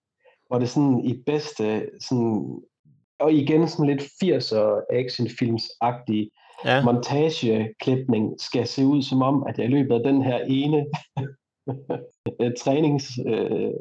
[0.48, 2.62] hvor det sådan i bedste, sådan,
[3.19, 6.30] og igen sådan lidt 80'er actionfilms-agtige
[6.65, 10.86] Ja, montageklipning skal se ud som om, at jeg i løbet af den her ene
[12.41, 13.72] øh, trænings, øh,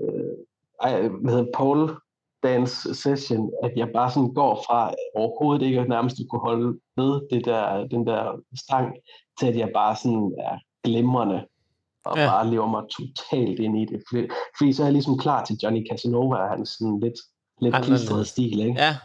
[0.82, 1.94] ej, hvad hedder pole
[2.42, 7.20] dance session, at jeg bare sådan går fra overhovedet ikke at nærmest kunne holde ved
[7.30, 8.96] det der, den der stang,
[9.40, 11.46] til at jeg bare sådan er glimrende
[12.04, 12.26] og Ja.
[12.26, 14.02] bare lever mig totalt ind i det.
[14.10, 17.18] Fordi, fordi så er jeg ligesom klar til Johnny Casanova og hans sådan lidt,
[17.60, 18.80] lidt klistrede stil, ikke?
[18.80, 18.96] ja.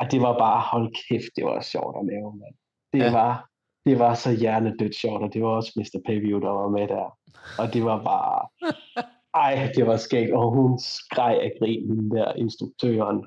[0.00, 2.54] Og det var bare, hold kæft, det var sjovt at lave, mand.
[2.92, 3.12] Det, Ja.
[3.12, 3.48] var,
[3.86, 6.00] det var så hjernedødt sjovt, og det var også Mr.
[6.06, 7.18] Pavio, der var med der.
[7.58, 8.48] Og det var bare,
[9.34, 13.26] ej, det var skægt, og hun skreg af grin, den der instruktøren.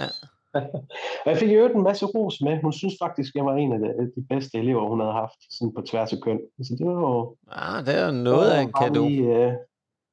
[0.00, 0.06] Ja.
[1.24, 2.62] og jeg fik jo en masse ros med.
[2.62, 5.74] Hun synes faktisk, jeg var en af de, de bedste elever, hun havde haft, sådan
[5.74, 6.40] på tværs af køn.
[6.62, 9.08] Så det var jo Ah, det er noget af en kado.
[9.08, 9.52] Lige, øh,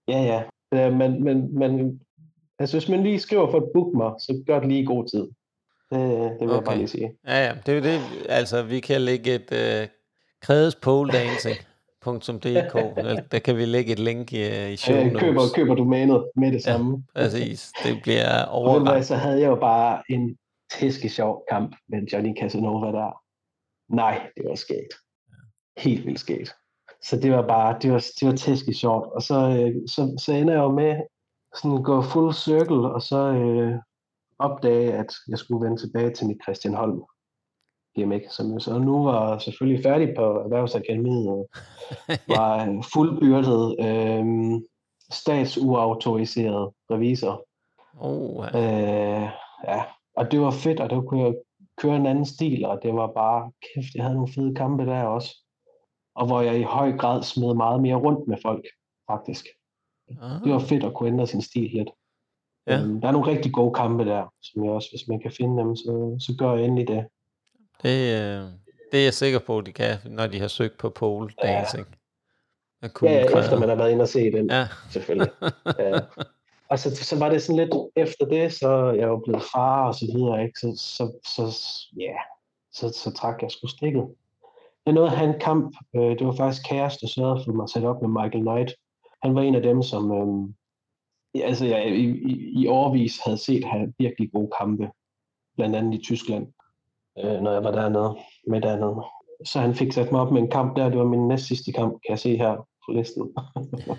[0.07, 0.43] ja, ja.
[0.73, 2.01] Øh, men, men, men
[2.59, 5.05] altså, hvis man lige skriver for et book mig, så gør det lige i god
[5.07, 5.27] tid.
[5.91, 6.55] Det, det vil okay.
[6.55, 7.11] jeg bare lige sige.
[7.27, 8.01] Ja, ja, det er jo det.
[8.29, 9.87] Altså, vi kan lægge et øh,
[10.41, 11.57] kredes pole dancing
[12.03, 15.19] Der, der kan vi lægge et link i, i show Øh, notes.
[15.21, 17.03] køber, køber domænet med det Ja, samme.
[17.15, 17.71] præcis.
[17.83, 19.05] Det bliver du overrendt.
[19.05, 20.37] så havde jeg jo bare en
[20.79, 23.21] tæske sjov kamp med Johnny Casanova der.
[23.95, 24.93] Nej, det var skægt.
[25.77, 26.53] Helt vildt skægt.
[27.03, 29.13] Så det var bare, det var, det var tæske sjovt.
[29.13, 30.95] Og så, øh, så, så ender jeg jo med
[31.55, 33.73] sådan gå full circle, og så øh,
[34.39, 37.03] opdage, at jeg skulle vende tilbage til mit Christian Holm
[37.97, 41.49] GMX, som jo så nu var selvfølgelig færdig på Erhvervsakademiet, og
[42.37, 44.25] var fuldbyrdet øh,
[45.11, 47.45] statsuautoriseret revisor.
[47.99, 48.59] Oh, ja.
[48.59, 49.29] Øh,
[49.67, 49.83] ja,
[50.15, 51.35] og det var fedt, og der kunne jeg
[51.77, 55.03] køre en anden stil, og det var bare, kæft, jeg havde nogle fede kampe der
[55.03, 55.35] også.
[56.15, 58.65] Og hvor jeg i høj grad smed meget mere rundt med folk,
[59.11, 59.45] faktisk.
[60.21, 61.89] Ah, Det var fedt at kunne ændre sin stil lidt.
[62.67, 62.79] Ja.
[62.79, 65.63] Øhm, der er nogle rigtig gode kampe der, som jeg også, hvis man kan finde
[65.63, 67.05] dem, så, så gør jeg endelig det.
[67.83, 68.41] det, øh,
[68.91, 71.85] det er jeg sikker på, de kan, når de har søgt på pole dancing.
[71.87, 72.87] Ja.
[73.03, 74.67] Ja, ja, efter man har været inde og se den, Ja.
[74.91, 75.31] selvfølgelig.
[75.79, 75.99] Ja.
[76.69, 79.95] Og så, så var det sådan lidt, efter det, så jeg jo blevet far og
[79.95, 80.59] så videre, ikke?
[80.59, 81.41] Så, så, så,
[81.99, 82.15] ja,
[82.73, 84.07] så, så trak jeg sgu stikket.
[84.85, 87.63] Jeg nåede at have en kamp, øh, det var faktisk Kæres, der sørgede for mig
[87.63, 88.71] at sætte op med Michael Knight.
[89.23, 90.53] Han var en af dem, som øh,
[91.41, 94.89] altså, jeg i, i, i årvis havde set have virkelig gode kampe,
[95.55, 96.47] blandt andet i Tyskland,
[97.19, 98.95] øh, når jeg var dernede med dernede.
[99.45, 101.71] Så han fik sat mig op med en kamp der, det var min næst sidste
[101.71, 103.23] kamp, kan jeg se her på listen.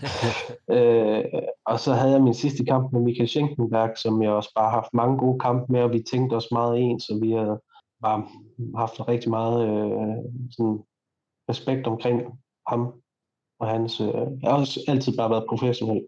[0.76, 1.24] øh,
[1.66, 4.80] og så havde jeg min sidste kamp med Michael Schenkenberg, som jeg også bare har
[4.80, 7.58] haft mange gode kampe med, og vi tænkte os meget ens, så vi har
[8.02, 8.28] bare
[8.76, 10.16] haft rigtig meget øh,
[10.50, 10.78] sådan
[11.48, 12.22] respekt omkring
[12.66, 12.92] ham
[13.60, 14.00] og hans...
[14.00, 16.06] Øh, jeg har også altid bare været professionel,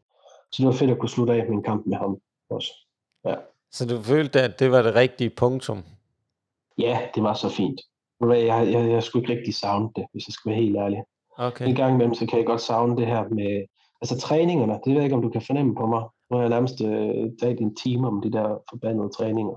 [0.53, 2.19] så det var fedt at kunne slutte af med en kamp med ham
[2.51, 2.73] også.
[3.73, 5.83] Så du følte, at det var det rigtige punktum?
[6.79, 7.81] Ja, det var så fint.
[8.21, 11.03] Hvad, Jeg, jeg, jeg skulle ikke rigtig savne det, hvis jeg skal være helt ærlig.
[11.39, 11.69] Okay.
[11.69, 13.65] En gang imellem, så kan jeg godt savne det her med,
[14.01, 16.03] altså træningerne, det ved jeg ikke, om du kan fornemme på mig.
[16.31, 19.57] Nu har jeg nærmest øh, talt en time om de der forbandede træninger.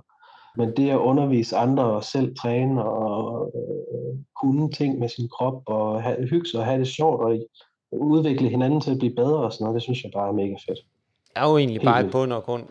[0.57, 5.61] Men det at undervise andre og selv træne og øh, kunne ting med sin krop
[5.65, 7.39] og have, hygge sig og have det sjovt og
[7.99, 10.55] udvikle hinanden til at blive bedre og sådan noget, det synes jeg bare er mega
[10.67, 10.79] fedt.
[11.35, 12.11] er jo egentlig Helt bare i vildt.
[12.11, 12.63] bund og grund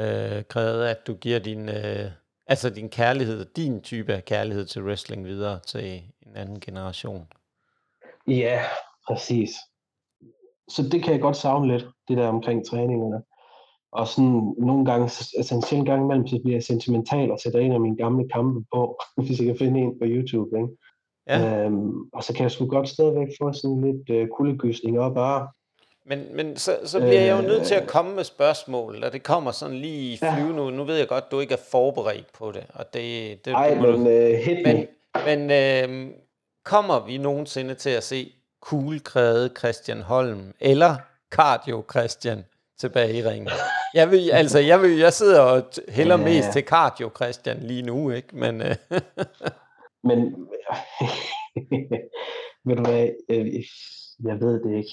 [0.00, 2.10] øh, krævet, at du giver din, øh,
[2.46, 7.26] altså din kærlighed, din type af kærlighed til wrestling videre til en anden generation.
[8.26, 8.60] Ja,
[9.08, 9.50] præcis.
[10.68, 13.22] Så det kan jeg godt savne lidt, det der omkring træningerne.
[13.92, 15.04] Og sådan nogle gange,
[15.36, 18.28] altså en sjældent gang imellem, så bliver jeg sentimental og sætter en af mine gamle
[18.28, 20.56] kampe på, hvis jeg kan finde en på YouTube.
[20.56, 20.68] Ikke?
[21.28, 25.14] Ja, Øhm, og så kan jeg sgu godt stadigvæk få sådan lidt øh, kuldegysning op
[25.14, 25.48] bare.
[26.06, 27.88] men, men så, så bliver jeg jo nødt til at Øh.
[27.88, 30.34] komme med spørgsmål, og det kommer sådan lige i Ja.
[30.36, 30.70] flyve nu.
[30.70, 33.86] Nu ved jeg godt, du ikke er forberedt på det, og det, det, Ej, må
[33.86, 34.72] du- men øh, hit me.
[35.26, 36.10] Men, men øh,
[36.64, 40.96] kommer vi nogensinde til at se kuglekræde Christian Holm eller
[41.30, 42.44] cardio Christian
[42.80, 43.48] tilbage i ringen?
[43.94, 46.24] Jeg vil, altså, jeg, vil, jeg sidder og hælder Ja.
[46.24, 48.28] mest til cardio Christian lige nu, ikke?
[48.36, 48.74] Men øh,
[50.04, 50.18] Men
[52.66, 53.46] ved du hvad, øh,
[54.24, 54.92] jeg ved det ikke.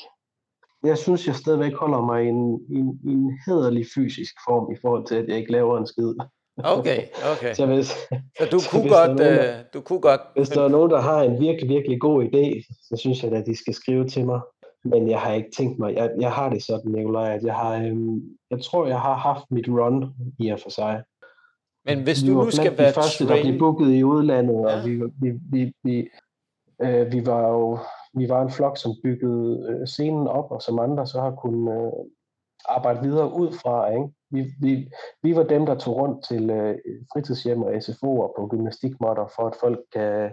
[0.84, 4.74] Jeg synes, jeg stadigvæk holder mig i en, i en, i en hederlig fysisk form
[4.74, 6.14] i forhold til, at jeg ikke laver en skid.
[6.64, 7.02] okay,
[7.34, 7.54] okay.
[7.54, 7.88] Så hvis,
[8.40, 10.68] Så du så kunne hvis godt, nogen, der- øh, du kunne godt, hvis der er
[10.68, 14.08] nogen, der har en virkelig, virkelig god idé, så synes jeg, at de skal skrive
[14.08, 14.42] til mig.
[14.84, 17.76] Men jeg har ikke tænkt mig, jeg, jeg har det sådan, Nicolaj, at jeg har,
[17.76, 20.06] øhm, jeg tror, jeg har haft mit run
[20.40, 21.04] i og for sig.
[21.90, 24.54] Men hvis vi du var nu skal være de første, der blev booket i udlandet,
[24.62, 24.78] Ja.
[24.80, 26.10] og vi, vi, vi, vi,
[26.82, 27.80] øh, vi var jo
[28.14, 31.74] vi var en flok, som byggede øh, scenen op, og som andre så har kunnet
[31.86, 31.92] øh,
[32.66, 33.90] arbejde videre ud fra.
[33.92, 34.08] Ikke?
[34.32, 34.88] Vi, vi,
[35.24, 36.76] vi var dem, der tog rundt til øh,
[37.14, 40.32] fritidshjem og SFO'er på gymnastikmåtter, for at folk kan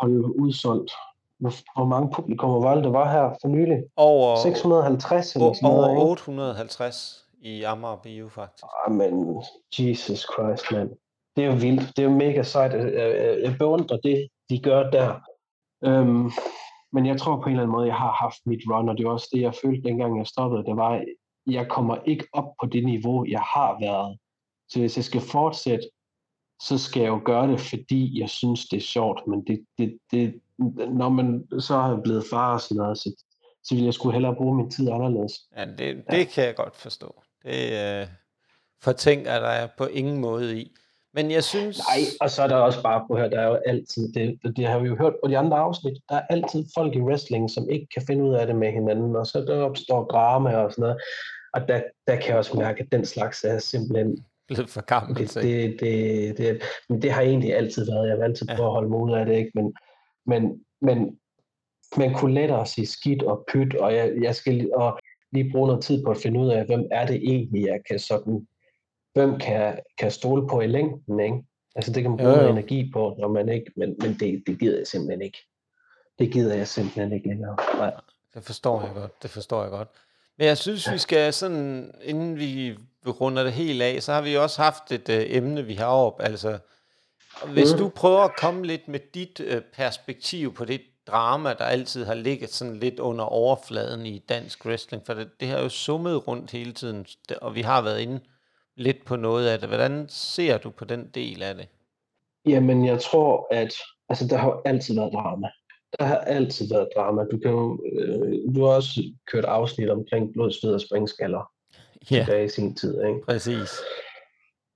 [0.00, 0.92] holde udsolgt.
[1.38, 3.78] Hvor, hvor mange publikummer var det, der var her for nylig?
[3.96, 6.02] over, 650 eller sådan noget, over ikke?
[6.10, 8.64] 850 i Amager Bio, faktisk.
[8.88, 9.42] Jamen,
[9.78, 10.90] Jesus Christ, mand.
[11.36, 11.96] Det er jo vildt.
[11.96, 12.72] Det er jo mega sejt.
[12.72, 15.20] Jeg, jeg, jeg beundrer det, de gør der.
[15.84, 16.30] Øhm,
[16.92, 19.06] men jeg tror på en eller anden måde, jeg har haft mit run, og det
[19.06, 20.64] var også det, jeg følte, dengang jeg stoppede.
[20.64, 21.04] Det var,
[21.46, 24.18] jeg kommer ikke op på det niveau, jeg har været.
[24.68, 25.84] Så hvis jeg skal fortsætte,
[26.62, 29.26] så skal jeg jo gøre det, fordi jeg synes, det er sjovt.
[29.26, 30.40] Men det, det, det,
[30.88, 33.24] når man så er blevet far og sådan noget, så,
[33.62, 35.32] så vil jeg skulle hellere bruge min tid anderledes.
[35.56, 37.22] Ja, det, det kan jeg godt forstå.
[37.44, 38.06] Det øh,
[38.82, 40.72] fortænker der på ingen måde i.
[41.14, 41.78] Men jeg synes...
[41.78, 44.56] Nej, og så er der også bare på her, der er jo altid, det, det,
[44.56, 47.50] det har vi jo hørt på de andre afsnit, der er altid folk i wrestling,
[47.50, 50.72] som ikke kan finde ud af det med hinanden, og så der opstår drama og
[50.72, 50.96] sådan noget.
[51.52, 55.18] Og der, der kan jeg også mærke, at den slags er simpelthen, blevet for gammel
[55.18, 58.56] det, det, det, det, men det har egentlig altid været, jeg har altid Ja.
[58.56, 59.50] prøvet at holde mig ud af det, ikke?
[59.54, 59.74] Men,
[60.26, 61.18] men, men
[61.96, 64.98] man kunne lettere sige skidt og pyt, og jeg, jeg skal og
[65.34, 67.98] lige bruge noget tid på at finde ud af, hvem er det egentlig, jeg kan
[67.98, 68.46] sådan,
[69.14, 71.36] hvem kan, kan stole på i længden, ikke?
[71.76, 72.52] Altså det kan man bruge noget jo.
[72.52, 75.38] energi på, når man ikke, men, men det, det gider jeg simpelthen ikke.
[76.18, 77.56] Det gider jeg simpelthen ikke længere.
[77.78, 77.92] Nej.
[78.34, 79.88] Det forstår jeg godt, det forstår jeg godt.
[80.38, 82.74] Men jeg synes, vi skal sådan, inden vi
[83.20, 86.20] runder det helt af, så har vi også haft et øh, emne, vi har op.
[86.20, 86.58] Altså,
[87.52, 87.78] hvis Mm.
[87.78, 92.14] du prøver at komme lidt med dit øh, perspektiv på det drama, der altid har
[92.14, 96.50] ligget sådan lidt under overfladen i dansk wrestling, for det, det har jo summet rundt
[96.50, 97.06] hele tiden,
[97.42, 98.20] og vi har været inde
[98.76, 99.68] lidt på noget af det.
[99.68, 101.68] Hvordan ser du på den del af det?
[102.46, 103.74] Jamen, jeg tror, at
[104.08, 105.48] altså, der har altid været drama.
[105.98, 107.22] Der har altid været drama.
[107.32, 111.50] Du, kan jo, øh, du har også kørt afsnit omkring blod, sved og springskaller
[112.10, 113.04] Ja, tilbage i sin tid.
[113.06, 113.20] Ikke?
[113.26, 113.70] præcis.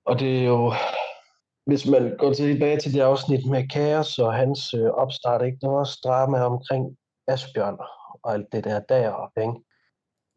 [0.05, 0.73] Og det er jo,
[1.69, 5.57] hvis man går tilbage til det afsnit med Kaos og hans øh, opstart, ikke?
[5.61, 7.77] der var også drama omkring Asbjørn
[8.23, 9.41] og alt det der deroppe.
[9.41, 9.53] Ikke?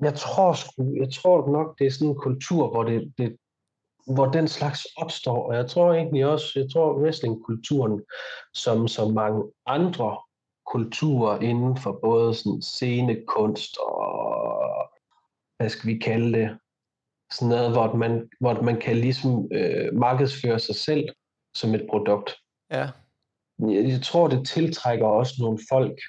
[0.01, 3.37] Jeg tror, sgu, jeg tror nok, det er sådan en kultur, hvor, det, det,
[4.15, 5.49] hvor den slags opstår.
[5.49, 8.03] Og jeg tror egentlig også, jeg tror wrestlingkulturen,
[8.55, 10.19] som så mange andre
[10.67, 14.91] kulturer inden for både sådan scenekunst og,
[15.57, 16.59] hvad skal vi kalde det,
[17.31, 21.09] sådan noget, hvor man, hvor man kan ligesom øh, markedsføre sig selv
[21.55, 22.35] som et produkt.
[22.71, 22.89] Ja,
[23.59, 26.01] Jeg, tror, det tiltrækker også nogle folk,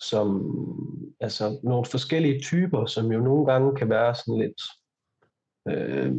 [0.00, 0.56] som,
[1.20, 4.62] altså nogle forskellige typer, som jo nogle gange kan være sådan lidt,
[5.68, 6.12] øh,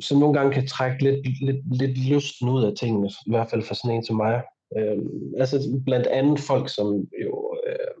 [0.00, 3.62] som nogle gange kan trække lidt, lidt, lidt lysten ud af tingene, i hvert fald
[3.62, 4.42] for sådan en som mig.
[4.76, 4.98] Øh,
[5.36, 6.86] altså blandt andet folk, som
[7.24, 7.94] jo, øh,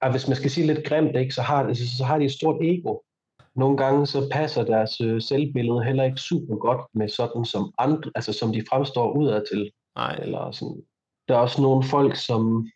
[0.00, 2.64] ah, hvis man skal sige lidt grimt, ikke, så, har, så har de et stort
[2.64, 2.98] ego.
[3.56, 8.10] Nogle gange så passer deres øh, selvbillede heller ikke super godt med sådan som andre,
[8.14, 9.70] altså som de fremstår udad til.
[9.96, 10.82] nej, Eller sådan.
[11.28, 12.68] Der er også nogle folk, som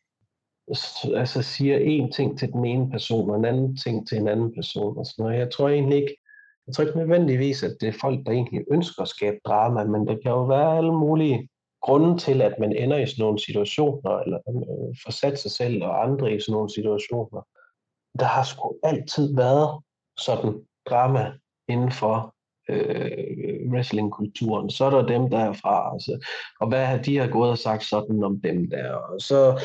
[1.14, 4.54] altså siger en ting til den ene person, og en anden ting til en anden
[4.54, 4.98] person.
[4.98, 5.38] Og sådan noget.
[5.38, 6.16] Jeg tror egentlig ikke,
[6.66, 10.06] jeg tror ikke nødvendigvis, at det er folk, der egentlig ønsker at skabe drama, men
[10.06, 11.48] der kan jo være alle mulige
[11.82, 15.82] grunde til, at man ender i sådan nogle situationer, eller øh, får sat sig selv
[15.84, 17.42] og andre i sådan nogle situationer.
[18.18, 19.80] Der har sgu altid været
[20.18, 21.32] sådan drama
[21.68, 22.34] inden for
[22.68, 24.70] øh, wrestlingkulturen.
[24.70, 26.26] Så er der dem derfra, altså,
[26.60, 28.94] og hvad har de har gået og sagt sådan om dem der.
[28.94, 29.60] Og så,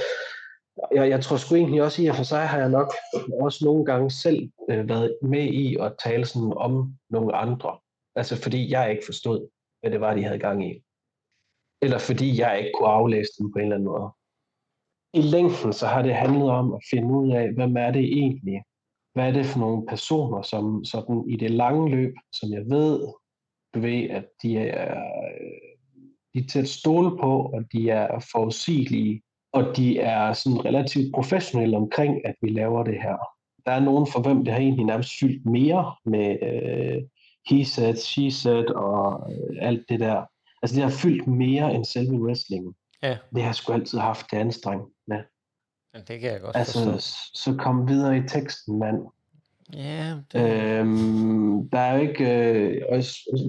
[0.96, 2.94] jeg, jeg tror sgu egentlig også i og for sig har jeg nok
[3.42, 7.78] også nogle gange selv øh, været med i at tale sådan om nogle andre.
[8.16, 9.48] Altså fordi jeg ikke forstod,
[9.82, 10.84] hvad det var, de havde gang i.
[11.82, 14.10] Eller fordi jeg ikke kunne aflæse dem på en eller anden måde.
[15.14, 18.64] I længden så har det handlet om at finde ud af, hvem er det egentlig?
[19.16, 23.00] Hvad er det for nogle personer, som sådan i det lange løb, som jeg ved,
[23.74, 25.76] du ved, at de er, øh,
[26.34, 29.22] de er til at stole på, og de er forudsigelige,
[29.54, 33.18] og de er sådan relativt professionelle omkring, at vi laver det her.
[33.66, 37.04] Der er nogen for hvem det har egentlig nærmest fyldt mere med øh,
[37.50, 40.26] he said, she said og øh, alt det der.
[40.62, 42.74] Altså det har fyldt mere end selve wrestlingen.
[43.04, 45.18] ja, Det har jeg sgu altid haft det anstrengt med.
[45.96, 47.00] Men det kan jeg godt Altså, forstå.
[47.34, 48.98] så kom videre i teksten, mand.
[49.74, 52.98] Ja, det, Øhm, der er jo ikke, øh, og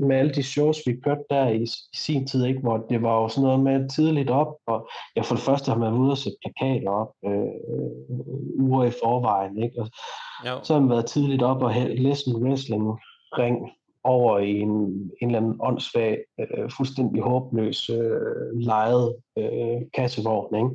[0.07, 3.15] med alle de shows, vi kørte der i, i sin tid, ikke, hvor det var
[3.23, 6.11] jo sådan noget med tidligt op, og ja, for det første har man været ude
[6.11, 9.81] og sætte plakater op øh, uger i forvejen, ikke?
[9.81, 9.89] Og
[10.47, 12.83] jo, så har man været tidligt op og læst en wrestling
[13.39, 13.71] ring
[14.05, 18.21] over i en, en eller anden åndssvag, øh, fuldstændig håbløs, øh,
[18.55, 20.71] lejet øh, kassevogn, ikke?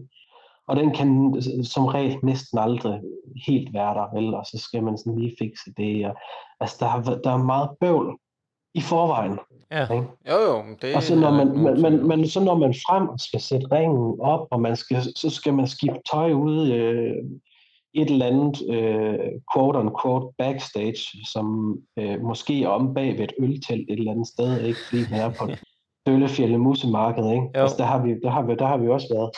[0.71, 3.01] Og den kan som regel næsten aldrig
[3.47, 4.34] helt være der, vel?
[4.34, 6.05] Og så skal man sådan lige fikse det.
[6.05, 6.15] Og,
[6.60, 8.17] altså, der, har, der er meget bøvl
[8.73, 9.39] i forvejen.
[9.71, 9.93] ja.
[9.93, 10.07] Ikke?
[10.29, 13.10] Jo, jo, men det Og så når man, man, man, man, så når man frem
[13.10, 17.15] og skal sætte ringen op, og man skal, så skal man skifte tøj ud øh,
[17.93, 19.19] et eller andet øh,
[19.53, 24.27] quote unquote backstage, som øh, måske er om bag ved et øltelt et eller andet
[24.27, 24.79] sted, ikke?
[24.89, 25.49] fordi man er på
[26.05, 27.49] Døllefjælde Musemarked, ikke?
[27.55, 27.62] Jo.
[27.62, 29.29] Altså, der, har vi, der, har vi, der har vi også været.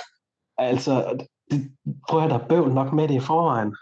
[0.57, 1.71] Altså, det,
[2.09, 3.75] prøv at der er bøvl nok med det i forvejen.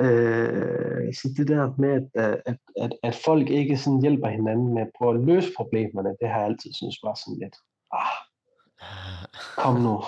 [0.00, 4.82] Øh, så det der med, at, at, at, at folk ikke sådan hjælper hinanden med
[4.82, 7.56] at prøve at løse problemerne, det har jeg altid synes var sådan lidt,
[7.92, 10.02] ah, kom nu.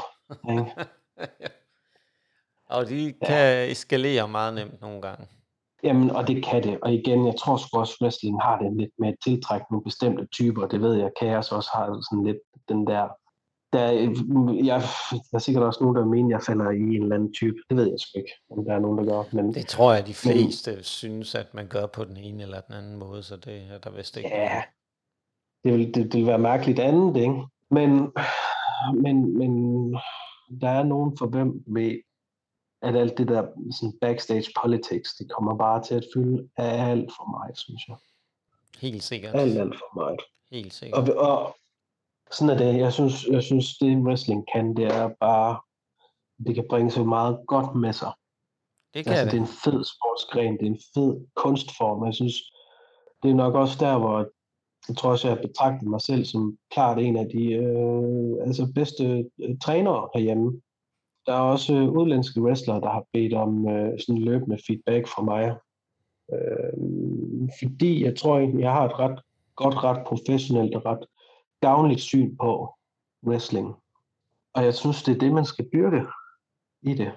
[0.50, 0.74] Ikke?
[2.74, 5.26] Og de kan eskalere meget nemt nogle gange.
[5.82, 6.80] Jamen, og det kan det.
[6.80, 10.26] Og igen, jeg tror sgu også, wrestling har det lidt med at tiltrække nogle bestemte
[10.26, 10.66] typer.
[10.66, 12.38] Det ved jeg, Chaos også har sådan lidt
[12.68, 13.09] den der...
[13.74, 13.90] der
[14.64, 17.56] jeg, der er sikkert også nogen, der mener, jeg falder i en eller anden type.
[17.68, 19.36] Det ved jeg sgu ikke, om der er nogen, der gør.
[19.36, 22.74] Men Det tror jeg, de fleste synes, at man gør på den ene eller den
[22.74, 24.28] anden måde, så det er der vist ikke.
[24.28, 24.62] ja,
[25.64, 27.42] det vil, det, det vil være mærkeligt andet, ikke?
[27.70, 27.90] Men,
[29.02, 29.52] men, men
[30.60, 32.00] der er nogen for hvem ved,
[32.82, 37.30] at alt det der sådan backstage politics, det kommer bare til at fylde alt for
[37.38, 37.96] meget, synes jeg.
[38.80, 39.34] Helt sikkert.
[39.34, 40.20] Alt, alt for meget.
[40.52, 41.08] Helt sikkert.
[41.08, 41.56] Og, og
[42.35, 42.78] sådan er det.
[42.78, 45.61] Jeg synes, jeg synes, det wrestling kan, det er bare,
[46.47, 48.12] det kan bringe så meget godt med sig.
[48.95, 49.32] Det kan Altså, det.
[49.32, 52.05] det er en fed sportsgren, det er en fed kunstform.
[52.05, 52.35] Jeg synes,
[53.22, 54.26] det er nok også der, hvor
[54.89, 59.05] jeg tror også, jeg betragter mig selv som klart en af de øh, altså bedste
[59.43, 60.61] øh, trænere herhjemme.
[61.26, 65.22] Der er også øh, udlandske wrestlere, der har bedt om øh, sådan løbende feedback fra
[65.22, 65.57] mig.
[66.32, 69.20] Øh, fordi jeg tror egentlig, jeg har et ret
[69.57, 71.07] godt, ret professionelt og ret
[71.66, 72.74] gavnligt syn på
[73.26, 73.74] wrestling.
[74.54, 76.02] Og jeg synes, det er det, man skal dyrke
[76.82, 77.12] i det.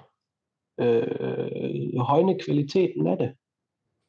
[0.79, 3.33] Øh, højne kvaliteten af det.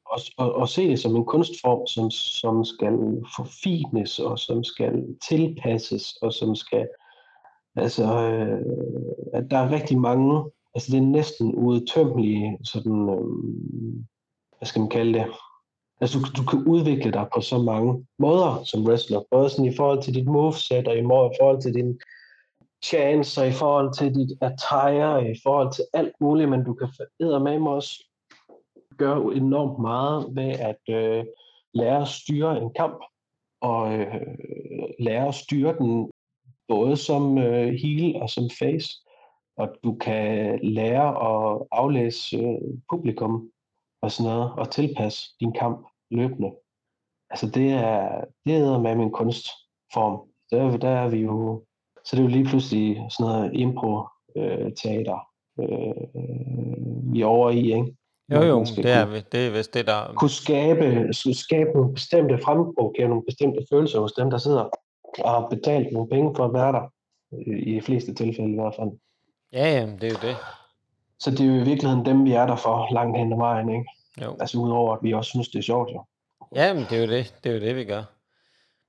[0.06, 2.94] Og, og, og se det som en kunstform, som, som skal
[3.36, 6.88] forfines, og som skal tilpasses, og som skal...
[7.76, 8.60] Altså, øh,
[9.32, 10.50] at der er rigtig mange...
[10.74, 13.08] Altså, det er næsten udtømmelige sådan...
[13.08, 14.04] Øh,
[14.58, 15.26] hvad skal man kalde det?
[16.00, 19.20] Altså, du, du kan udvikle dig på så mange måder som wrestler.
[19.30, 22.00] Både sådan i forhold til dit moveset, og i forhold til din
[22.84, 26.74] chance, og i forhold til dit attire, og i forhold til alt muligt, men du
[26.74, 26.88] kan
[27.20, 28.04] med mig også
[28.98, 31.24] gøre enormt meget ved at øh,
[31.74, 33.04] lære at styre en kamp,
[33.60, 34.26] og øh,
[34.98, 36.10] lære at styre den
[36.68, 38.94] både som øh, heel og som face,
[39.56, 43.50] og du kan lære at aflæse øh, publikum
[44.02, 46.50] og sådan noget, og tilpasse din kamp løbende.
[47.30, 50.28] Altså det er, det er med min kunstform.
[50.50, 51.64] Der, der er vi jo,
[52.04, 55.18] så det er jo lige pludselig sådan noget impro-teater,
[55.60, 57.96] øh, vi er over i, ikke?
[58.32, 60.14] Jo, jo, det er, kunne- det er vist det, der...
[60.16, 64.70] kunne skabe, skulle skabe nogle bestemte fremprovokere nogle bestemte følelser hos dem, der sidder
[65.18, 66.92] og har betalt nogle penge for at være der.
[67.68, 68.88] I de fleste tilfælde i hvert fald.
[69.52, 70.36] Ja, ja, det er jo det.
[71.20, 73.68] Så det er jo i virkeligheden dem, vi er der for langt hen ad vejen,
[73.68, 73.84] ikke?
[74.22, 74.36] Jo.
[74.40, 76.04] Altså udover, at vi også synes, det er sjovt, jo.
[76.54, 77.34] Ja, men det er jo det.
[77.44, 78.02] Det er jo det, vi gør.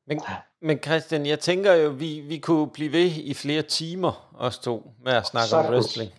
[0.08, 0.22] Men,
[0.62, 4.92] men Christian, jeg tænker jo, vi, vi kunne blive ved i flere timer, os to,
[5.04, 5.86] med at snakke om Sagtens.
[5.86, 6.12] wrestling.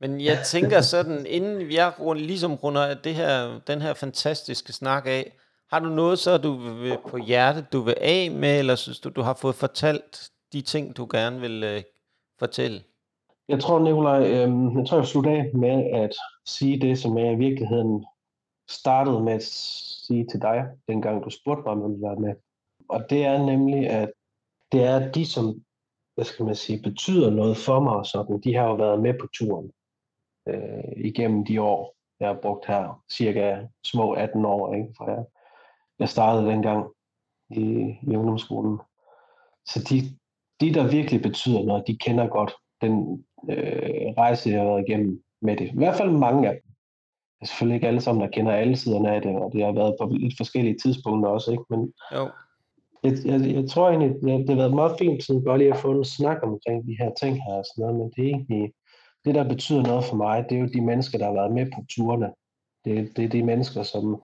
[0.00, 4.72] Men jeg tænker sådan, inden vi er rund, ligesom runder det her, den her fantastiske
[4.72, 5.32] snak af,
[5.70, 9.08] har du noget så, du vil på hjertet, du vil af med, eller synes du,
[9.08, 11.82] du har fået fortalt de ting, du gerne vil øh,
[12.38, 12.82] fortælle?
[13.48, 16.14] Jeg tror, Nikolaj, øh, jeg tror, jeg slutter af med at
[16.46, 18.06] sige det, som jeg i virkeligheden
[18.68, 22.34] startede med at sige til dig, dengang du spurgte mig, om jeg ville være med.
[22.88, 24.12] Og det er nemlig, at
[24.72, 25.64] det er de, som
[26.14, 29.14] hvad skal man sige, betyder noget for mig, og sådan, de har jo været med
[29.20, 29.72] på turen
[30.48, 34.88] øh, igennem de år, jeg har brugt her, cirka små 18 år, ikke?
[34.96, 35.24] for jeg,
[35.98, 36.86] jeg startede dengang
[37.50, 37.62] i,
[38.02, 38.78] i ungdomsskolen.
[39.66, 40.00] Så de,
[40.60, 45.22] de, der virkelig betyder noget, de kender godt den øh, rejse, jeg har været igennem
[45.42, 45.66] med det.
[45.66, 46.62] I hvert fald mange af dem.
[47.38, 49.72] Det er selvfølgelig ikke alle sammen, der kender alle siderne af det, og det har
[49.72, 51.64] været på lidt forskellige tidspunkter også, ikke?
[51.70, 52.28] men Jo,
[53.06, 55.78] jeg, jeg, jeg tror egentlig, det, det har været meget fint sådan bare lige at
[55.78, 58.72] få en snak omkring de her ting her og sådan noget, men det er egentlig,
[59.24, 61.66] det der betyder noget for mig, det er jo de mennesker, der har været med
[61.74, 62.30] på turene.
[62.84, 64.22] Det, det er de mennesker, som,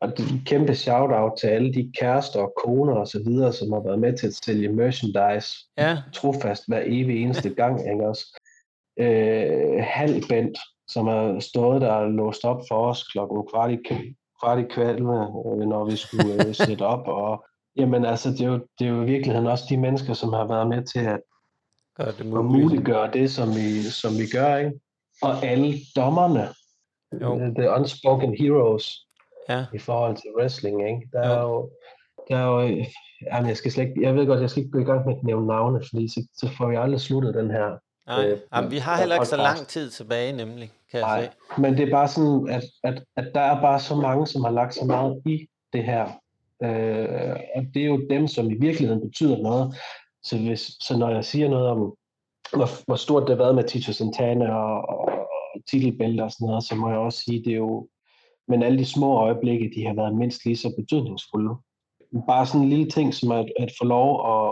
[0.00, 3.72] og det er kæmpe shout-out til alle de kærester og koner og så videre, som
[3.72, 5.48] har været med til at sælge merchandise
[5.78, 8.40] ja, trofast hver evig eneste gang, ikke også?
[8.98, 13.78] Øh, Halbent, som har stået der og låst op for os klokken kvart i,
[14.40, 17.44] kvart i kvalme, øh, når vi skulle øh, sætte op, og
[17.76, 20.46] jamen altså, det er, jo, det er jo i virkeligheden også de mennesker, som har
[20.46, 21.20] været med til at,
[21.96, 24.72] gør det at muliggøre det, som vi, som vi gør, ikke?
[25.22, 26.48] Og alle dommerne,
[27.20, 27.40] Jo.
[27.40, 29.06] øh, the unspoken heroes
[29.48, 31.08] Ja, i forhold til wrestling, ikke?
[31.12, 31.34] Der Jo.
[31.34, 31.70] er jo,
[32.28, 32.86] der er jo, øh,
[33.32, 35.14] jamen jeg skal slet ikke, jeg ved godt, jeg skal ikke gå i gang med
[35.16, 38.26] at nævne navne, fordi så, så får vi aldrig sluttet den her nej.
[38.26, 41.60] Øh, Jamen, vi har heller ikke så lang tid tilbage, nemlig, kan jeg Nej, se.
[41.60, 44.50] men det er bare sådan, at, at, at der er bare så mange, som har
[44.50, 46.04] lagt så meget i det her.
[46.64, 49.74] Øh, og det er jo dem, som i virkeligheden betyder noget.
[50.22, 51.78] Så, hvis, så når jeg siger noget om,
[52.56, 55.04] hvor, hvor stort det har været med Tito Santana og, og,
[55.54, 57.88] og titelbælter og sådan noget, så må jeg også sige, det er jo,
[58.48, 61.54] men alle de små øjeblikke, de har været mindst lige så betydningsfulde.
[62.26, 64.48] Bare sådan en lille ting, som at, at få lov at,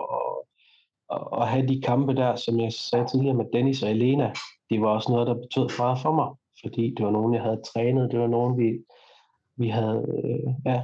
[1.42, 4.32] at have de kampe der, som jeg sagde tidligere med Dennis og Elena,
[4.70, 6.28] det var også noget, der betød meget for mig,
[6.64, 8.78] fordi det var nogen, jeg havde trænet, det var nogen, vi,
[9.56, 10.82] vi havde, øh, ja,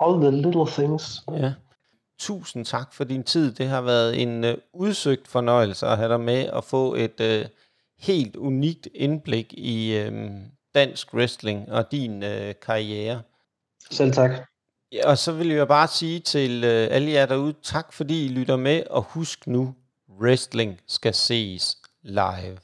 [0.00, 1.24] all the little things.
[1.32, 1.52] Ja.
[2.18, 3.52] Tusind tak for din tid.
[3.52, 7.44] Det har været en øh, udsøgt fornøjelse at have dig med og få et øh,
[7.98, 10.30] helt unikt indblik i øh,
[10.74, 13.22] dansk wrestling og din øh, karriere.
[13.90, 14.30] Selv tak.
[14.92, 18.28] Ja, og så vil jeg bare sige til øh, alle jer derude, tak fordi I
[18.28, 19.74] lytter med, og husk nu,
[20.20, 22.58] wrestling skal ses live.